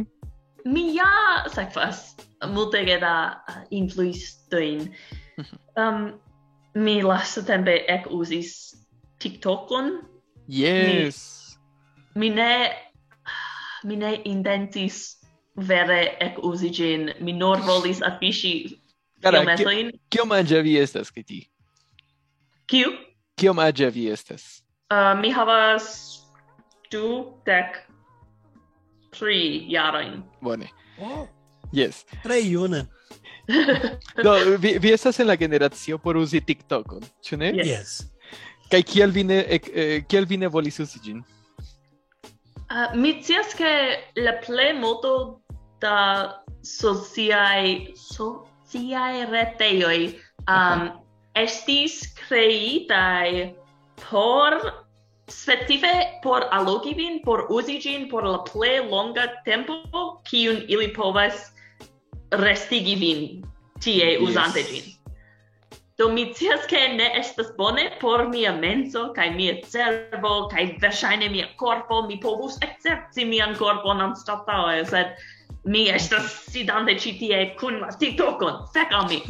[0.65, 1.11] Mi ja
[1.55, 2.17] sekvas
[2.53, 3.15] multege da
[3.71, 4.89] influistojn.
[5.39, 5.61] Mhm.
[5.79, 6.13] Um,
[6.75, 8.75] mi lastatempe ekuzis
[9.19, 9.93] TikTokon.
[10.49, 11.57] Yes!
[12.15, 12.53] Mi, mi ne...
[13.85, 15.21] Mi ne intentis
[15.55, 17.13] vere ec usi gin.
[17.23, 18.81] Mi nor volis affici
[19.23, 19.57] Cara.
[20.09, 21.43] Kio mangia vi estas, Kati?
[22.69, 22.93] Kiu?
[23.41, 24.45] Kiom aĝa vi estas?
[24.93, 25.87] Uh, mi havas
[26.93, 27.79] du dek
[29.17, 30.21] tri jarojn.
[30.45, 30.69] Bone.
[31.01, 31.25] Oh.
[31.73, 32.05] Yes.
[32.23, 32.85] Tre juna.
[34.25, 37.53] Do, vi, vi estas en la generacio por uzi TikTokon, ĉu ne?
[37.57, 37.73] Yes.
[37.73, 37.97] yes.
[38.69, 41.25] Kaj kiel vi ne eh, kiel vi ne volis uzi ĝin?
[42.69, 43.73] Uh, mi scias ke
[44.21, 45.41] la plej multo
[45.81, 45.97] da
[46.61, 51.08] sociaj sociaj retejoj um, uh -huh
[51.43, 53.55] estis creitai
[54.11, 54.87] por
[55.29, 61.53] specife por allogi vin, por usi gin por la ple longa tempo kiun ili povas
[62.33, 63.45] restigi vin
[63.81, 64.23] tie yes.
[64.29, 64.95] usante gin.
[65.99, 71.29] Do mi cias che ne estas bone por mia menso, kai mia cervo, kai versaine
[71.29, 75.17] mia corpo, mi povus accepti mian corpon anstataue, sed
[75.65, 78.65] mi estas sidante ĉi tie kun la TikTokon.
[78.75, 79.21] Fek al mi.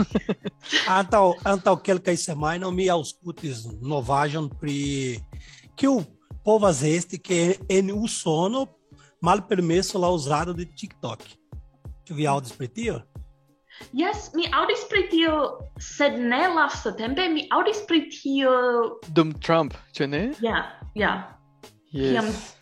[0.98, 4.78] Antaŭ antaŭ kelkaj semajnoj mi aŭskultis novaĵon pri
[5.78, 6.00] kiu
[6.44, 8.66] povas esti ke en Usono
[9.22, 11.24] malpermeso la uzado de TikTok.
[12.08, 13.00] Ĉu vi aŭdis pri tio?
[13.94, 15.34] Yes, mi aŭdis pri tio,
[15.78, 18.54] sed ne lastatempe mi aŭdis pri tio,
[19.14, 20.22] Dum Trump, ĉu ne?
[20.42, 20.64] ja,
[20.98, 21.12] ja.
[21.92, 22.54] Kiam Yes.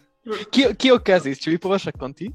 [0.51, 1.39] Kio kio okazis?
[1.39, 2.29] Ĉu vi povas rakonti?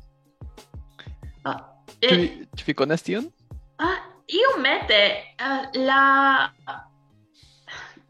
[1.46, 1.60] Ah,
[2.02, 3.32] eh, tu, tu vi conas tion?
[3.80, 5.02] Ah, io mette
[5.40, 6.52] uh, eh, la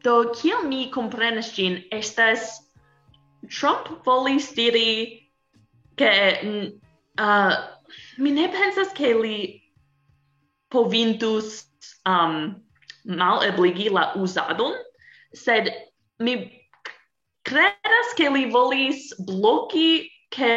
[0.03, 2.61] do kiel mi comprenas gin estas
[3.49, 5.29] Trump volis diri
[5.97, 6.11] ke
[7.19, 7.53] uh,
[8.17, 9.61] mi ne pensas ke li
[10.71, 11.67] povintus
[12.05, 12.55] um,
[13.05, 14.75] mal ebligi la usadon,
[15.33, 15.69] sed
[16.19, 16.35] mi
[17.43, 20.53] credas ke li volis bloki ke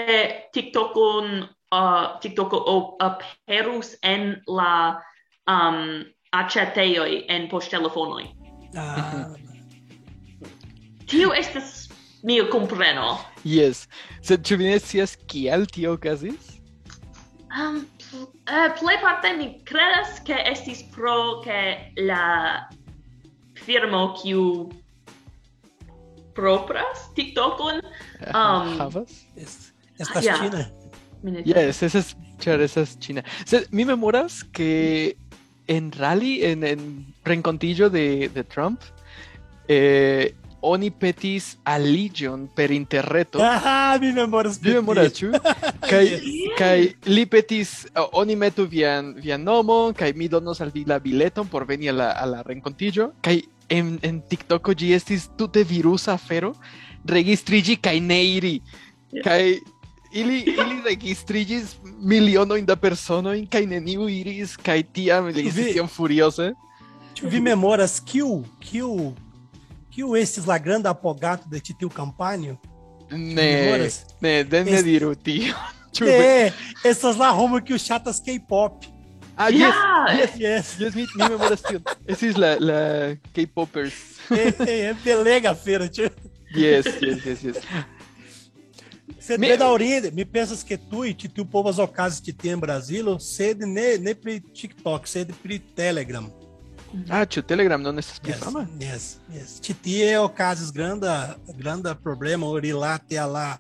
[0.55, 2.53] TikTokon uh, TikTok
[3.01, 5.01] aperus en la
[5.47, 8.27] um, aceteoi en poŝtelefonoj.
[8.77, 9.31] Ah.
[11.11, 11.89] Tio estas
[12.25, 13.19] mia compreno.
[13.45, 13.87] Yes.
[14.25, 16.55] Sed ĉu vi ne scias kial tio okazis?
[17.55, 21.61] Um, eh, pl uh, plej parte mi credas ke estis pro ke
[22.01, 22.65] la
[23.65, 24.73] firmo kiu
[26.35, 27.79] propras TikTokon
[28.35, 29.23] um, havas?
[29.37, 30.41] Est, estas yeah.
[30.41, 30.84] China.
[31.25, 33.25] Mi Yes, esa es ĉar esas China.
[33.45, 35.17] Sed mi memoras que
[35.67, 38.81] en rally, en, en rencontillo de, de Trump,
[39.69, 43.39] eh, oni petis aligion per interreto.
[43.43, 45.33] Ah, mi memoras Vi memoras, ĉu?
[45.85, 46.05] Kaj
[46.59, 46.79] kaj
[47.11, 51.49] li petis uh, oni metu vian vian nomon kaj mi donos al vi la bileton
[51.49, 56.15] por veni a la, a la rencontillo kaj en, en TikToko ĝi estis tute virusa
[56.15, 56.55] afero
[57.09, 58.55] registriĝi kaj ne iri
[59.25, 59.41] kaj
[60.15, 65.89] ili ili registriĝis milionojn da personojn kaj neniu iris kaj tiam li estis Vi- tiom
[65.89, 66.53] furioze
[67.15, 69.13] Ĉu vi memoras kiu kiu
[69.95, 72.57] kiu estis la granda apogato de ĉi tiu kampanjo?
[73.11, 73.89] ne
[74.21, 75.55] ne de ne diru tio
[76.03, 76.51] É,
[76.85, 78.85] estas lá Roma que o chatas K-pop.
[79.37, 79.75] ah yes
[80.19, 80.81] yes Yes.
[80.81, 82.81] yes mi, mi memoras tion estis la la
[83.35, 83.95] K-popers
[84.31, 86.11] é, é, é belega feira, tio.
[86.57, 87.57] Yes, yes, yes, yes.
[89.19, 92.53] Se Mi- me da origem, me pensas que tu e tu povas ocasas que tem
[92.53, 96.31] em Brasília, sede ne ne pri TikTok, sede pri Telegram.
[97.11, 98.41] Ah, ĉu Telegram non estas pli Yes,
[98.81, 99.61] yes, yes.
[99.61, 103.59] Titi é ocasas granda granda problema ori lá te a lá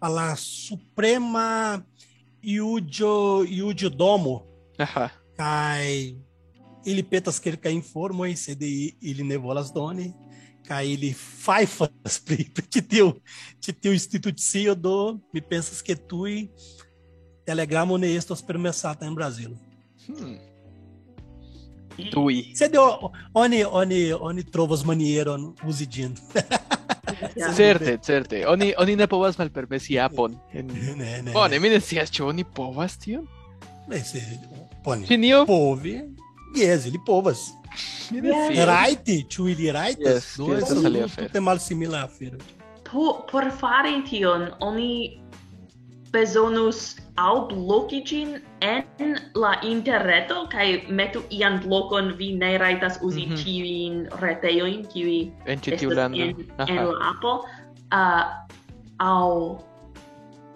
[0.00, 1.84] a lá suprema
[2.42, 4.46] iudio iudio domo
[4.78, 5.10] Aha.
[5.36, 6.16] kai
[6.86, 10.14] ili petas que ele cai informo e sede ele nevolas doni
[10.84, 13.20] ele faifas pri que teu
[13.60, 16.50] que teu instituto CEO do me pensas que tu e
[17.44, 19.56] Telegram ne estos permessata em Brasil.
[20.08, 20.38] Hmm.
[22.10, 22.52] Tui.
[22.54, 26.20] Sede o- oni oni oni trovas maniero usidindo.
[27.36, 27.52] Yeah.
[27.58, 28.46] Certe, certe.
[28.46, 30.38] Oni oni ne povas malpermesi apon.
[30.54, 31.32] Né, né.
[31.32, 33.26] Bone, mi ne scias ĉu oni povas tion?
[33.90, 34.22] Esse
[34.84, 35.06] pone.
[35.06, 35.44] Ĉinio?
[35.46, 36.08] Pove.
[36.56, 37.50] Yes, ele povas.
[38.10, 38.66] yes.
[38.66, 40.24] Raiti, ĉu ili rajtas?
[40.24, 41.28] Yes, Do estas alia afero.
[41.28, 42.38] Tute malsimila afero.
[42.90, 45.20] Por, por fari tion, oni
[46.12, 53.26] bezonus au bloki gin en la interreto kai metu ian blokon vi ne raitas uzi
[53.26, 53.44] mm -hmm.
[53.44, 56.36] tiuin reteoin kiwi en ĉi tiu lando en,
[56.68, 57.32] en la apo
[57.92, 58.24] uh,
[58.98, 59.60] au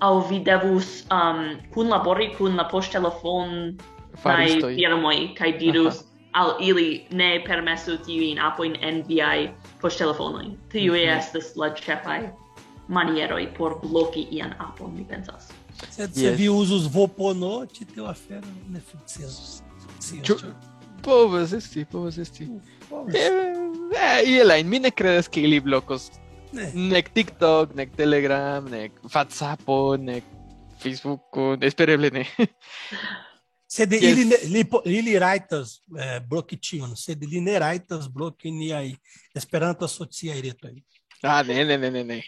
[0.00, 3.79] au vi devus um, kunlabori kun la poŝtelefon
[4.22, 9.51] kaj firmoj kaj dirus Aha al ili ne permesu tiuin apoin en viai
[9.99, 10.57] telefonoi.
[10.68, 11.18] Tiuj mm -hmm.
[11.18, 12.29] estas la ĉefaj
[12.88, 15.49] manieroj por bloki ian apon, mi pensas.
[15.90, 16.20] Sed yes.
[16.20, 19.62] se vi uzus vopono, ĉi tiu afero ne sukcesos.
[21.03, 22.49] Povas esti, povas esti.
[22.88, 23.14] Povas.
[23.14, 23.31] Eh,
[24.03, 26.11] eh Ielain, mi ne credes que ili blocos.
[26.53, 26.70] Ne.
[26.75, 29.61] Nec TikTok, nec Telegram, nec WhatsApp,
[29.99, 30.25] nec
[30.79, 31.23] Facebook,
[31.61, 32.27] espereble ne.
[33.74, 34.10] Se de Yes.
[34.12, 38.68] ili ne- li po- ili raitas eh, blokition, se de li ne raitas bloki ni
[38.72, 38.92] ai
[39.34, 40.76] Esperanto asocia retoj.
[41.22, 42.18] Ah, ne, ne, ne, ne, ne.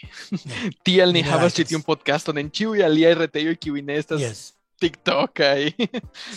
[0.83, 4.41] Tial ni havas ĉi tiun podcaston en ĉiuj aliaj retejoj kiuj ne estas Yes.
[4.81, 5.69] TikTok kaj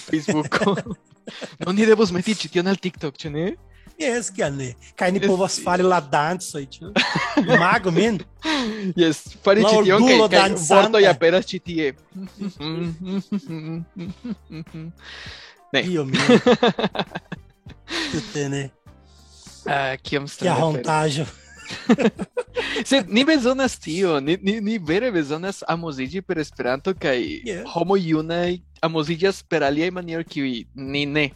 [0.07, 0.77] Facebooko.
[1.65, 3.45] No, ni devos meti ĉi tion al TikTok, ĉu ne?
[4.01, 4.33] Yes,
[4.97, 6.93] Keine Povasfale la danzoi, ĉu?
[7.61, 8.17] Mago min.
[8.97, 11.91] Yes, fari ĉi tion kaj kaj vortoj aperas ĉi tie.
[15.73, 15.83] Ne.
[15.87, 16.41] Dio meu,
[18.11, 18.63] Tute ne.
[19.69, 21.27] Ah, kiom A Kia.
[22.89, 27.65] Sed ni bezonas tio, ni, ni, ni vere bezonas amoziĝi per Esperanto kaj yeah.
[27.75, 31.27] homo junaj amoziĝas per aliaj manieroj kiuj ni ne.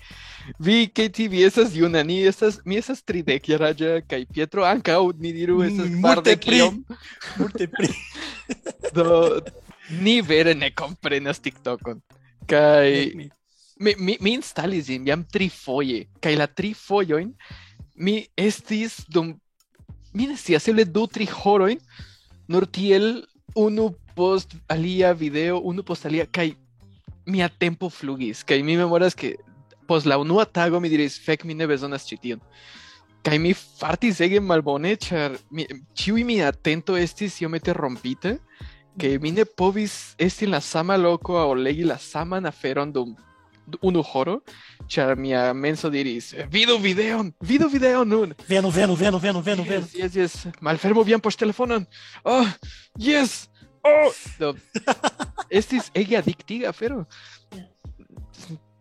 [0.58, 5.32] Vi, Katie, vi estas juna, ni estas, mi estas tridek jaraĝa kaj Pietro ankaŭ, ni
[5.36, 6.80] diru, estas mm, kvardek iom.
[7.40, 7.92] Multe pli.
[8.96, 9.40] Do,
[10.00, 12.00] ni vere ne komprenas TikTokon.
[12.48, 12.88] Kaj
[13.80, 17.32] mi, mi, mi instalis ĝin jam trifoje, kaj la tri fojojn
[17.94, 19.34] mi estis dum
[20.14, 21.80] mi ne scias eble du tri horojn
[22.48, 23.24] nur tiel
[23.54, 26.52] unu post alia video unu post alia kaj
[27.26, 29.34] mia tempo flugis kaj mi memoras ke
[29.88, 32.40] post la unua tago mi diris fek mi ne bezonas ĉi tion
[33.24, 38.36] kaj mi fartis ege malbone ĉar mi, ĉiuj mia atento estis iomete rompita
[39.00, 42.92] ke mi ne povis esti en la sama loko aŭ legi la saman aferon
[43.82, 44.38] unu horo,
[44.90, 48.34] ĉar mia menso diris, vidu videon, vidu videon nun.
[48.48, 49.88] Vendo, vendo, vendo, vendo, vendo, vendo.
[49.94, 50.60] Yes, yes, yes.
[50.60, 51.86] Malfermu vian poŝtelefonon.
[52.24, 52.46] Oh,
[52.98, 53.44] yes.
[53.84, 54.54] Oh, do,
[55.60, 57.04] estis ege adiktiga afero.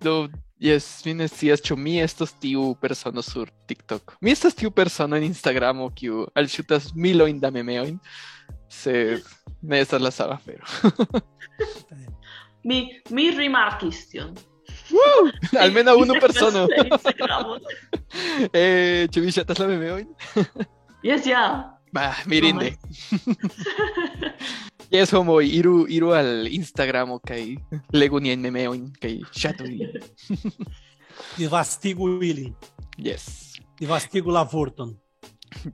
[0.03, 4.17] Do, yes, mi ne scias ĉu mi estos tiu persono sur TikTok.
[4.21, 7.99] Mi estas tiu persono en Instagramo kiu alŝutas milojn da memeojn,
[8.71, 9.23] sed
[9.61, 10.67] ne estas la sama afero.
[12.63, 12.77] Mi,
[13.11, 14.35] mi rimarkis tion.
[14.91, 15.59] ¡Woo!
[15.59, 16.67] Almeno una persona.
[18.53, 20.07] eh, Chubisha, ¿estás la meme hoy?
[21.03, 21.77] yes, ya.
[21.91, 22.77] Bah, mirinde.
[24.89, 27.31] es como iru, iru al Instagram, ok.
[27.91, 29.29] Legunien meme hoy, ok.
[29.31, 29.63] Chato.
[31.37, 32.55] Divastigo Willy.
[32.97, 33.53] Yes.
[33.79, 34.99] Divastigo Lavurton.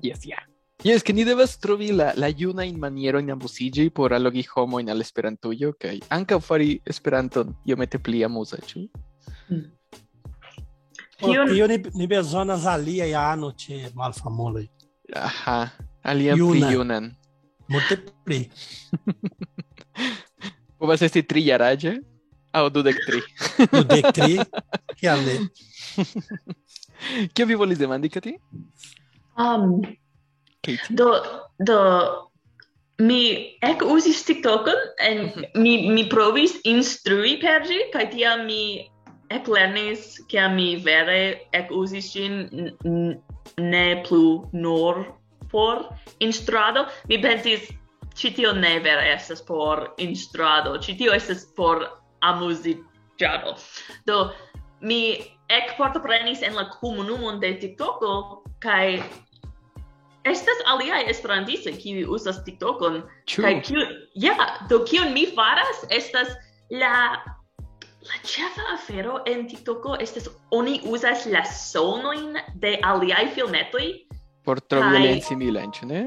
[0.01, 0.35] Yes, ya.
[0.35, 0.48] Yeah.
[0.83, 5.73] Yes, ke ni devas trovi la, la junajn manierojn amuziĝi por allogi homojn al Esperantujo
[5.75, 8.85] kaj ankaŭ fari Esperanton iomete pli amuza, ĉu?
[11.19, 14.63] Kion- tio ni, ni bezonas alia ano te malfamoloj.
[15.19, 15.57] Aha,
[16.03, 16.71] alian pli Juna.
[16.71, 17.11] junan.
[17.69, 18.39] Multe pri.
[20.79, 21.97] Povas esti trijaraĝa
[22.55, 23.19] aŭ dudek tri.
[23.75, 24.39] Dudek tri.
[24.95, 25.35] Kial ne?
[27.35, 28.37] Kio vi volis demandi, Kati?
[29.39, 29.81] Um,
[30.61, 30.95] Katie?
[30.95, 31.09] Do,
[31.63, 31.79] do,
[32.99, 35.45] mi ec usis TikTokon, en mhm.
[35.55, 38.89] mi, mi provis instrui per gi, kai tiam mi
[39.29, 42.49] ec lernis, kia mi vere ec usis gin
[43.59, 45.05] ne plu nor
[45.51, 45.89] por
[46.19, 46.87] instruado.
[47.07, 47.69] Mi pensis,
[48.15, 51.87] citio ne vere estas por instruado, citio estas por
[52.21, 53.55] amusigiado.
[54.05, 54.33] Do,
[54.81, 58.99] mi ec portoprenis en la comunumon de TikToko, kai
[60.27, 63.01] estas aliai esperantistoj kiuj uzas TikTokon.
[63.35, 63.83] Kaj kiu
[64.15, 64.35] ja
[64.69, 66.33] do kion mi faras estas
[66.71, 66.93] la
[68.09, 73.87] la ĉefa afero en TikToko estas oni uzas la sonojn de aliaj filmetoj.
[74.43, 75.21] Por trovi kaj...
[75.27, 76.05] similan ĉu ne?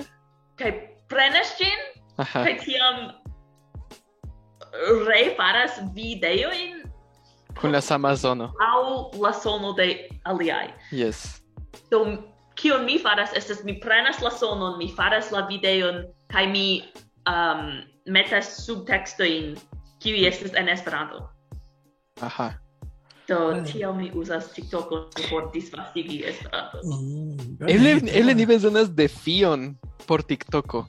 [0.61, 0.73] Kaj
[1.09, 1.91] prenas ĝin
[2.33, 3.05] kaj tiam
[5.09, 6.81] refaras videojn
[7.61, 10.73] kun la sama sono aŭ la sono de aliaj.
[10.91, 11.43] Yes
[11.93, 12.32] do
[12.63, 16.67] kio mi faras estas mi prenas la sonon, mi faras la videon kaj mi
[17.27, 19.57] um, metas subtextojn
[20.03, 21.27] kiu estas en Esperanto.
[22.21, 22.53] Aha.
[23.29, 24.91] Do tio mi uzas TikTok
[25.31, 26.79] por disvastigi Esperanto.
[26.87, 29.75] Mm, eble eble ni bezonas defion
[30.07, 30.87] por TikToko.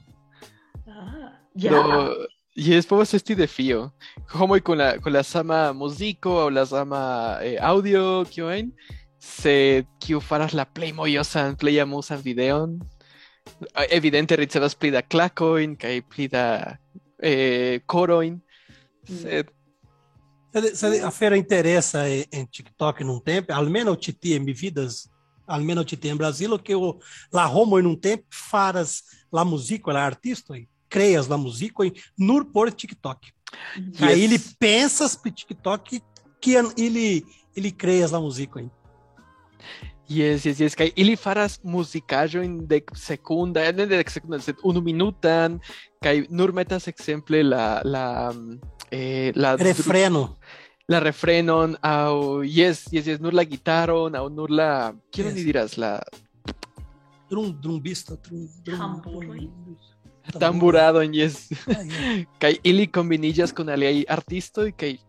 [0.86, 1.70] Ah, ja.
[1.70, 3.92] Do, Yes, povas esti defio.
[4.30, 7.00] Homoj con la con la sama muziko aŭ la sama
[7.42, 8.46] eh, audio kiu
[9.24, 12.78] se kiu faras la plej mojosan, plej amuzan videon,
[13.88, 16.46] evidente ricevas pli da klakojn kaj pli da
[17.22, 18.40] eh, korojn.
[19.08, 19.52] Sed
[20.72, 25.10] Se a feira interessa em TikTok num tempo, almeno te em vidas,
[25.48, 27.00] almeno te em Brasil, que o
[27.32, 29.02] lá Romo num tempo faras
[29.32, 30.54] lá música, lá artista,
[30.88, 31.82] creias la muziko
[32.16, 33.32] nur por TikTok.
[33.76, 34.02] Yes.
[34.02, 36.00] Aí ele pensa para TikTok
[36.40, 38.60] que ele ele creias la muziko.
[40.08, 44.82] Yes, yes, yes, kai ili faras muzikaĵo en dek sekunda, ne dek sekunda, sed unu
[44.84, 45.56] minutan,
[46.04, 48.04] kai nur metas ekzemple la la
[48.90, 50.36] eh, la refreno.
[50.88, 55.34] La refrenon au yes, yes, yes, nur la gitaron au nur la kion yes.
[55.34, 55.96] ni diras la
[57.30, 59.00] drum drumbista, drum drum.
[59.00, 61.48] drum tamburado en yes.
[62.38, 65.00] Kai ili combinillas con aliai artisto y kai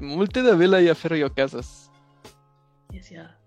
[0.00, 1.90] multe da vela y afero yo casas.
[2.90, 3.41] Yes, yeah.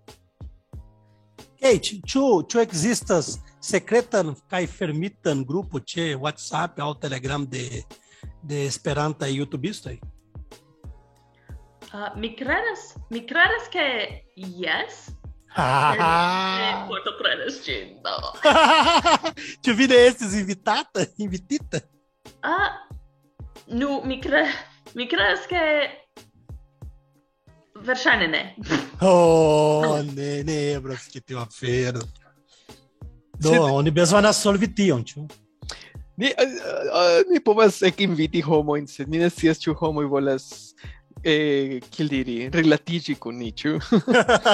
[1.61, 7.83] Kate, tu, tu existas secretan kaj fermitan grupo ĉe WhatsApp ou Telegram de
[8.45, 9.41] de Esperanta e
[11.93, 15.15] Uh, ah, mi credas, mi credas é yes.
[15.55, 16.85] Ah.
[16.87, 18.15] Quanto credas ĝin do.
[19.93, 21.79] esses vi invitata, invitita?
[22.41, 22.95] Ah, uh,
[23.67, 24.51] nu mi cre
[24.93, 25.47] mi credas
[27.85, 28.55] Verchar Nené.
[29.01, 30.79] Oh, Nené,
[31.11, 31.99] que tem uma feira.
[33.43, 35.27] No, mesmo bez vas solvition, ĉu?
[36.17, 40.45] Ni, uh, eh, ni eh, povas ekinviti homojn, sed ni ne scias ĉu homoj volas
[41.19, 43.75] eh, kiel diri, rilatiĝi kun ni, ĉu?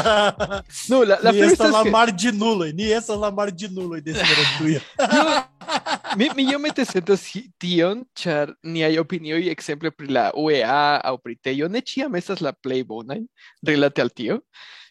[0.89, 1.93] no, la, la ni estas la que...
[1.93, 4.82] marĝinuloj, ni estas la marĝinuloj de Esperantujo.
[6.18, 7.24] mi, mi io mete sentas
[7.59, 12.53] tion, ĉar niaj opinioj ekzemple pri la UEA aŭ pri tejo ne ĉiam estas la
[12.53, 13.20] plej bonaj
[13.68, 14.39] rilate al tio.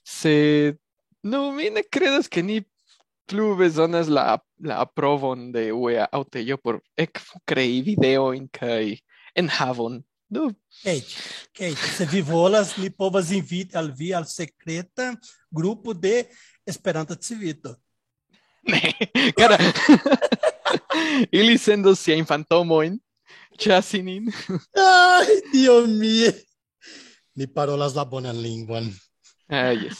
[0.04, 0.78] Sed
[1.22, 2.60] no, mi ne kredas ke ni
[3.30, 8.96] plu bezonas la la aprovon de UEA aŭ tejo por ek krei videojn kaj
[9.38, 10.00] enhavon
[10.30, 10.50] do
[10.82, 11.16] Kate,
[11.52, 15.10] Kate, se vi volas, ni povas invite al vi al secreta
[15.50, 16.28] grupo de
[16.64, 17.74] Esperanto Civito.
[18.62, 18.94] Ne,
[19.38, 19.58] cara.
[21.38, 22.98] Ili sendo sia infantomoin,
[23.58, 24.32] chasinin.
[24.74, 26.32] Ai, Dio mio.
[27.36, 28.90] Ni parolas la bonan lingvon.
[29.48, 29.98] Ah, yes.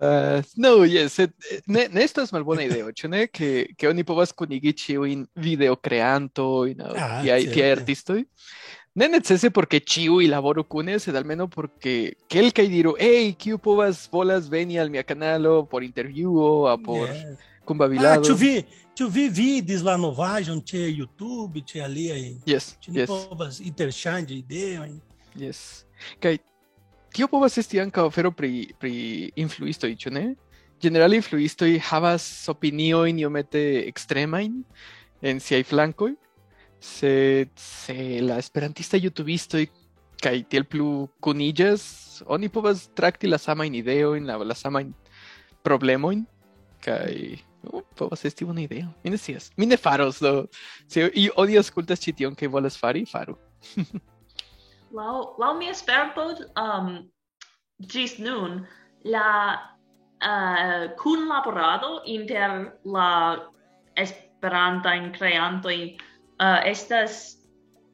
[0.00, 1.32] Uh, no, yes, et,
[1.68, 3.26] ne, ne estas malbona ideo, ĉu ne?
[3.28, 8.22] Ke, ke oni povas kunigi ĉiujn videokreantojn aŭ ah, tiaj tiaj artistoj.
[8.96, 14.48] Ne necese porque ĉiuj laboru kune, sed almeno porque kelkaj diru, hey, kiu povas volas
[14.48, 17.12] veni al mia kanalo por intervjuo aŭ por.
[17.70, 18.20] Kunbabilado.
[18.20, 18.52] Ah, ĉu vi
[18.98, 22.22] ĉu vi vidis la novaĵon ĉe YouTube, ĉe aliaj?
[22.50, 23.10] Yes, ĉu ni yes.
[23.10, 24.98] povas interŝanĝi ideojn?
[25.40, 25.86] Yes.
[26.20, 26.36] Kaj
[27.14, 28.94] tio povas esti ankaŭ afero pri pri
[29.40, 30.24] influistoj, ĉu ne?
[30.80, 34.62] Generale influistoj havas opiniojn iomete ekstremajn
[35.22, 36.14] en siaj flankoj,
[36.80, 39.66] se se la esperantista youtubistoj
[40.20, 41.84] kaj tiel plu kuniĝas,
[42.28, 44.92] oni povas trakti la samajn ideojn, la, la samajn
[45.64, 46.24] problemojn
[46.84, 48.88] kaj Uh, povas esti bona ideo.
[49.04, 49.50] Mi ne scias.
[49.56, 50.46] Mi ne faros, do.
[50.88, 53.36] Se iu oni aŭskultas ĉi tion kaj volas fari, faru.
[54.98, 56.94] laŭ laŭ mia sperto, um,
[57.92, 58.62] ĝis nun,
[59.04, 63.10] la uh, kunlaborado inter la
[64.00, 67.20] esperantajn kreantojn uh, estas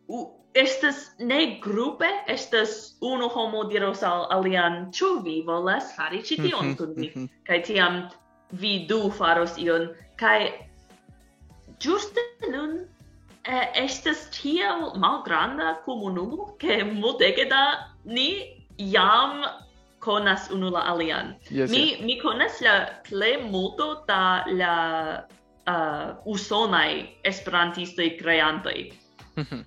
[0.08, 0.24] u,
[0.56, 6.76] estas ne grupe, estas unu homo diros al alian, ĉu vi volas fari ĉi tion
[6.78, 7.10] kun mi?
[7.10, 7.44] Mhm, mhm, mhm.
[7.46, 8.00] Kaj tiam
[8.50, 10.52] vi du faros ion kai
[11.78, 12.20] juste
[12.50, 12.86] nun
[13.44, 18.28] eh, estes tiel malgranda comunumo ke multege da ni
[18.78, 19.44] jam
[20.00, 21.34] conas unu la alian.
[21.50, 22.00] Yes, mi, yes.
[22.00, 22.76] mi conas la
[23.08, 24.74] ple multo da la
[25.16, 25.36] eh,
[25.66, 28.92] uh, usonai esperantistoi creantoi.
[29.36, 29.64] uh, mhm.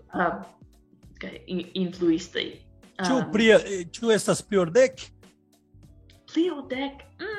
[1.23, 2.61] eh, influistoi.
[3.05, 3.59] Ciu, um, eh, pria,
[3.91, 5.05] ciu estas pliordec?
[6.31, 7.03] Pliordec?
[7.19, 7.38] Mm,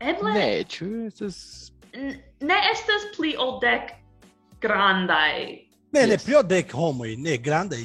[0.00, 1.72] eble Ne, ĉu estas
[2.40, 3.94] ne estas pli ol dek
[4.60, 5.64] grandai.
[5.92, 6.24] Ne, ne Yes.
[6.24, 7.82] pri ordek homoj, ne grandaj.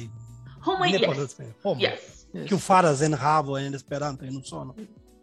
[0.64, 1.06] Homoj, Ne yes.
[1.06, 1.82] povas homoj.
[1.82, 2.26] Yes.
[2.34, 2.48] yes.
[2.48, 4.74] Kiu faras en havo en Esperanto en Usono.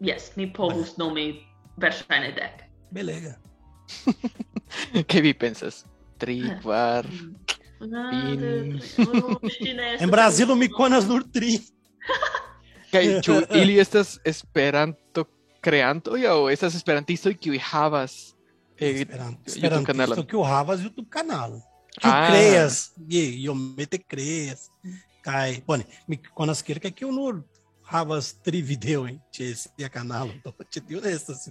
[0.02, 1.46] Yes, mi povus nomi
[1.78, 2.64] verŝajne dek.
[2.92, 3.36] Belega.
[5.10, 5.86] Ke vi pensas?
[6.18, 7.06] Tri, kvar.
[7.82, 8.80] In...
[10.00, 11.60] En Brazilo mi konas nur tri.
[12.92, 15.26] Kaj ĉu ili estas Esperanto
[15.64, 18.36] kreantoj aŭ estas esperantistoj kiuj havas
[18.78, 19.38] eh, kanalon.
[19.46, 21.62] Esperantisto kiu havas YouTube kanalon.
[22.00, 22.28] Kiu Ah.
[22.32, 24.70] kreas, iomete kreas.
[25.22, 27.44] Kaj, bone, mi konas kelkaj kiu nur
[27.92, 30.34] havas tri videojn ĉe sia kanalo.
[30.44, 31.50] Do ĉe tio estas.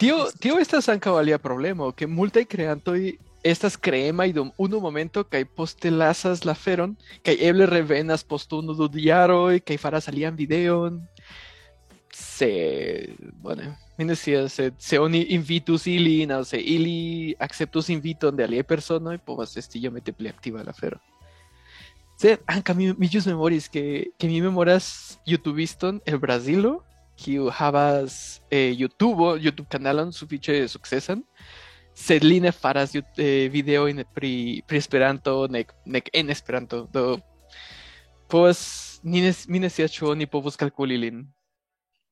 [0.00, 3.14] Tio, tio estas ankaŭ alia problemo, ke multaj kreantoj
[3.46, 8.74] estas kreemaj dum unu momento kaj poste lasas la feron kaj eble revenas post unu
[8.74, 11.00] du jaroj kaj faras alian videon.
[12.36, 18.44] Se, bone, mi scias, se, se oni invitus ilin aŭ se ili akceptus inviton de
[18.44, 20.98] aliaj personoj, povas esti iomete pli aktiva la fero.
[22.20, 23.84] Sed ankaŭ mi, mi ĵus memoris ke,
[24.20, 26.82] ke mi memoras YouTubiston el Brazilo,
[27.16, 31.22] kiu havas eh, YouTube, YouTube kanalon sufiĉe sukcesan,
[31.96, 36.84] sed li ne faras eh, videojn pri, pri Esperanto nek, nek en Esperanto.
[36.92, 37.16] Do
[38.28, 41.24] povas ni ne, mi ne scias ĉu oni povus kalkuli lin.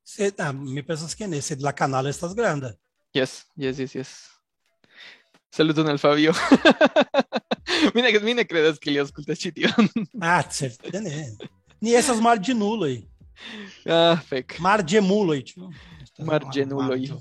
[0.05, 2.79] Se, ah, mi pensas quién es, la canal estás grande.
[3.13, 4.31] Yes, yes, yes, yes.
[5.51, 6.33] Saluto al Fabio.
[7.95, 9.71] mine, mine credeți că le ascultă și eu.
[10.21, 11.37] ah, certene.
[11.79, 13.09] Ni esas marginului.
[13.85, 13.93] Eh.
[13.93, 14.59] Ah, fec.
[14.59, 15.55] Margemului.
[16.19, 17.13] Margenului.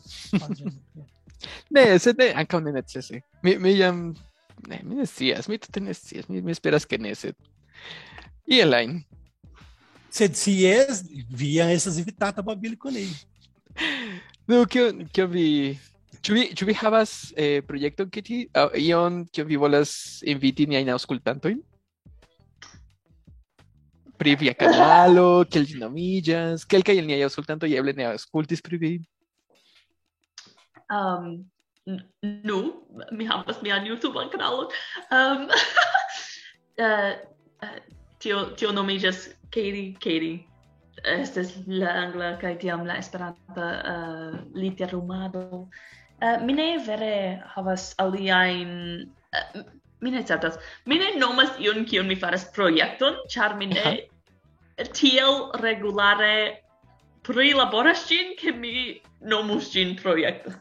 [1.68, 3.24] Ne, se ne, anca un nenet se.
[3.42, 4.16] Mi, mi jam,
[4.68, 7.36] ne, mi ne sijas, mi tu te ne sijas, mi, mi speras che ne se.
[8.44, 9.08] Ieline.
[10.14, 13.18] sed si es, via estas invitata babili kun ili.
[14.48, 15.48] Do kio kio vi
[16.24, 18.46] Ĉu vi, ĉu vi havas eh, projekton, Kitty?
[18.46, 21.58] Uh, ah, ion, kion vi volas inviti niajn aŭskultantojn?
[24.22, 26.64] Pri via kanalo, kiel ĝi nomiĝas?
[26.72, 28.94] Kelkaj el niaj aŭskultantoj eble ne aŭskultis pri vi.
[30.88, 31.28] Um,
[32.48, 32.62] nu,
[33.12, 34.72] mi havas mian youtube kanalon.
[35.12, 35.50] Um,
[36.80, 37.12] uh,
[37.68, 37.76] uh,
[38.24, 40.40] tio tio nomiĝas Katie Katie
[41.04, 45.44] estas la angla kaj tiam la esperanta eh, uh, literumado.
[45.60, 45.68] Uh,
[46.22, 48.72] eh, mi ne vere havas aliajn
[49.04, 49.64] uh,
[50.04, 50.60] mi ne certas.
[50.86, 53.96] Mi ne nomas iun kiun mi faras projekton, ĉar mi ne
[54.94, 56.64] tiel regulare
[57.24, 60.56] prilaboras ĝin, ke mi nomus ĝin projekton.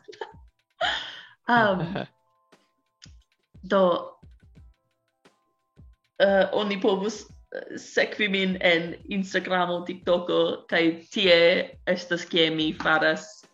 [1.54, 1.82] um,
[3.62, 3.82] do,
[6.22, 7.24] uh, oni povus
[7.76, 11.36] sekvi min en Instagramo, TikToko, kai tie
[11.86, 13.44] estas kie mi faras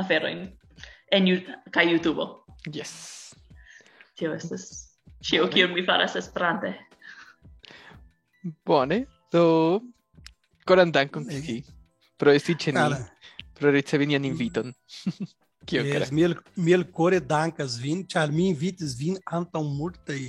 [0.00, 0.48] aferojn
[1.12, 1.28] en
[1.70, 2.26] kai YouTube.
[2.72, 3.34] Yes.
[4.18, 4.66] Tio estas
[5.22, 6.74] ĉio kion mi faras Esperante.
[8.66, 9.80] Bone, do
[10.66, 11.62] koran dankon al vi
[12.18, 12.98] pro esti ĉe ni,
[13.58, 14.74] pro ricevi nian inviton.
[15.66, 20.22] Kio yes, miel miel kore dankas vin, ĉar mi invitis vin antaŭ multaj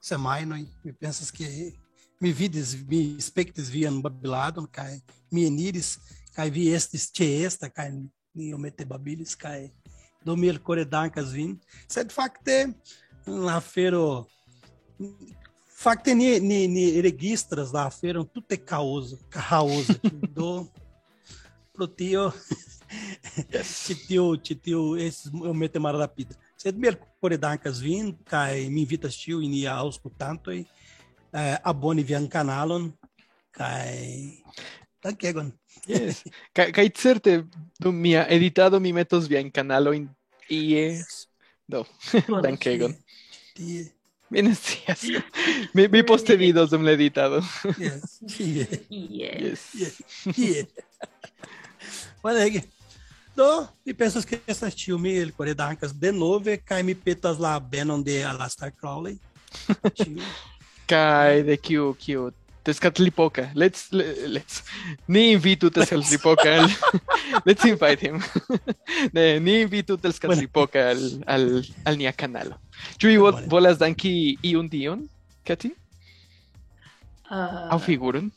[0.00, 1.78] semainoi, me pensas que
[2.20, 5.98] me vides me expectes via no babilado cai mi eniris,
[6.34, 7.90] cai vi estis ce esta, cai
[8.34, 9.72] ni mete babilis, cai
[10.24, 12.74] do mi el coredancas vin, sed facte
[13.26, 14.26] la fero
[15.66, 19.98] facte ni ni, ni registras la tudo é caoso causa
[20.34, 20.68] do
[21.72, 22.32] pro tio
[24.06, 29.40] tio tio esse eu mete mais rápido Se miercuri, dacă vin, ca mi invita știu,
[29.40, 30.68] in ia auscultantui,
[31.30, 32.98] eh, aboni vian canalon,
[33.50, 34.44] kai
[35.00, 35.60] dankegon.
[35.86, 36.22] Yes.
[36.52, 40.16] kai kai certe dum mia editado mi metos vian canaloin
[40.48, 40.86] ie.
[40.86, 41.28] Yes.
[41.64, 41.86] Do.
[42.28, 42.40] No.
[42.40, 42.96] dankegon.
[43.54, 43.94] Tie.
[44.28, 44.60] Buenos.
[45.72, 47.40] Mi, mi poste vidos dum la editado.
[47.78, 48.20] yes.
[48.38, 48.68] Yes.
[48.90, 49.74] Yes.
[49.74, 49.74] yes.
[49.74, 49.96] yes.
[50.36, 50.66] yes.
[52.22, 52.54] yes.
[52.54, 52.79] yes.
[53.36, 58.02] Do, mi pensas che estas tiumi el core dancas denove kaj mi petas la benon
[58.02, 59.18] de Alastar Crowley.
[60.90, 62.30] Kai de kiu kiu
[62.62, 63.50] Tezcatlipoca.
[63.54, 64.62] Let's let's
[65.08, 66.58] ni invitu Tezcatlipoca.
[66.58, 66.68] Al,
[67.46, 68.20] let's invite him.
[69.14, 72.58] ne, ni invitu Tezcatlipoca al al al nia canalo.
[72.98, 73.16] Chui
[73.48, 75.08] volas danki iun dion,
[75.44, 75.72] Katy?
[77.30, 77.70] Ah.
[77.70, 78.32] Uh, Au figuren?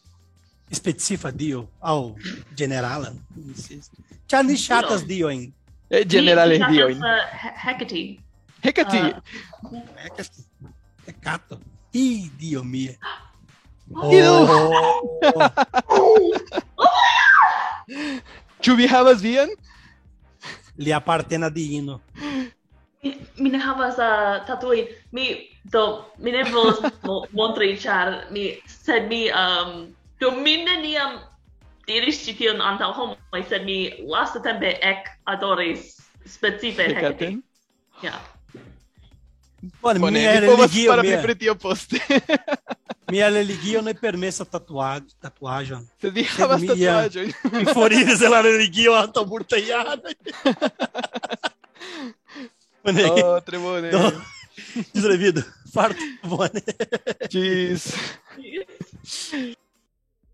[0.73, 2.15] Specifa dio au
[2.57, 3.11] generala.
[4.27, 5.51] Ĉar ni ŝatas diojn.
[6.09, 7.01] Generale diojn.
[7.65, 8.03] Hecate.
[8.63, 8.99] Hekati,
[9.63, 10.25] Uh,
[11.05, 11.57] Peccato.
[11.93, 12.93] I dio mio.
[14.17, 14.35] Idu.
[15.87, 16.31] Oh,
[18.63, 19.49] ĉu vi havas vian?
[20.77, 21.99] li appartena di ino.
[23.37, 24.87] mi, ne havas uh, tatuin.
[25.11, 31.17] Mi do mi ne volas mo- montri ĉar mi sed mi um do mi neniam
[31.87, 36.85] diris ĉi tion antaŭ homoj, sed mi lastatempe ek adoris specife.
[36.93, 37.41] Hekaten?
[38.03, 38.19] Ja.
[39.81, 41.99] Bone, Bone, mia religio, paroli mia, pri tio poste.
[43.11, 45.77] mia religio ne permesa tatuaggio, tatuaggio.
[46.01, 47.31] Se vi havas tatuaĵojn.
[47.53, 50.15] Mi foriris la religio antaŭ multaj jaroj.
[52.83, 53.91] Bone, Oh, tre bone.
[53.91, 54.11] do,
[54.91, 55.41] ĝis revido.
[55.73, 56.59] Fartu bone.
[57.31, 57.87] Ĝis.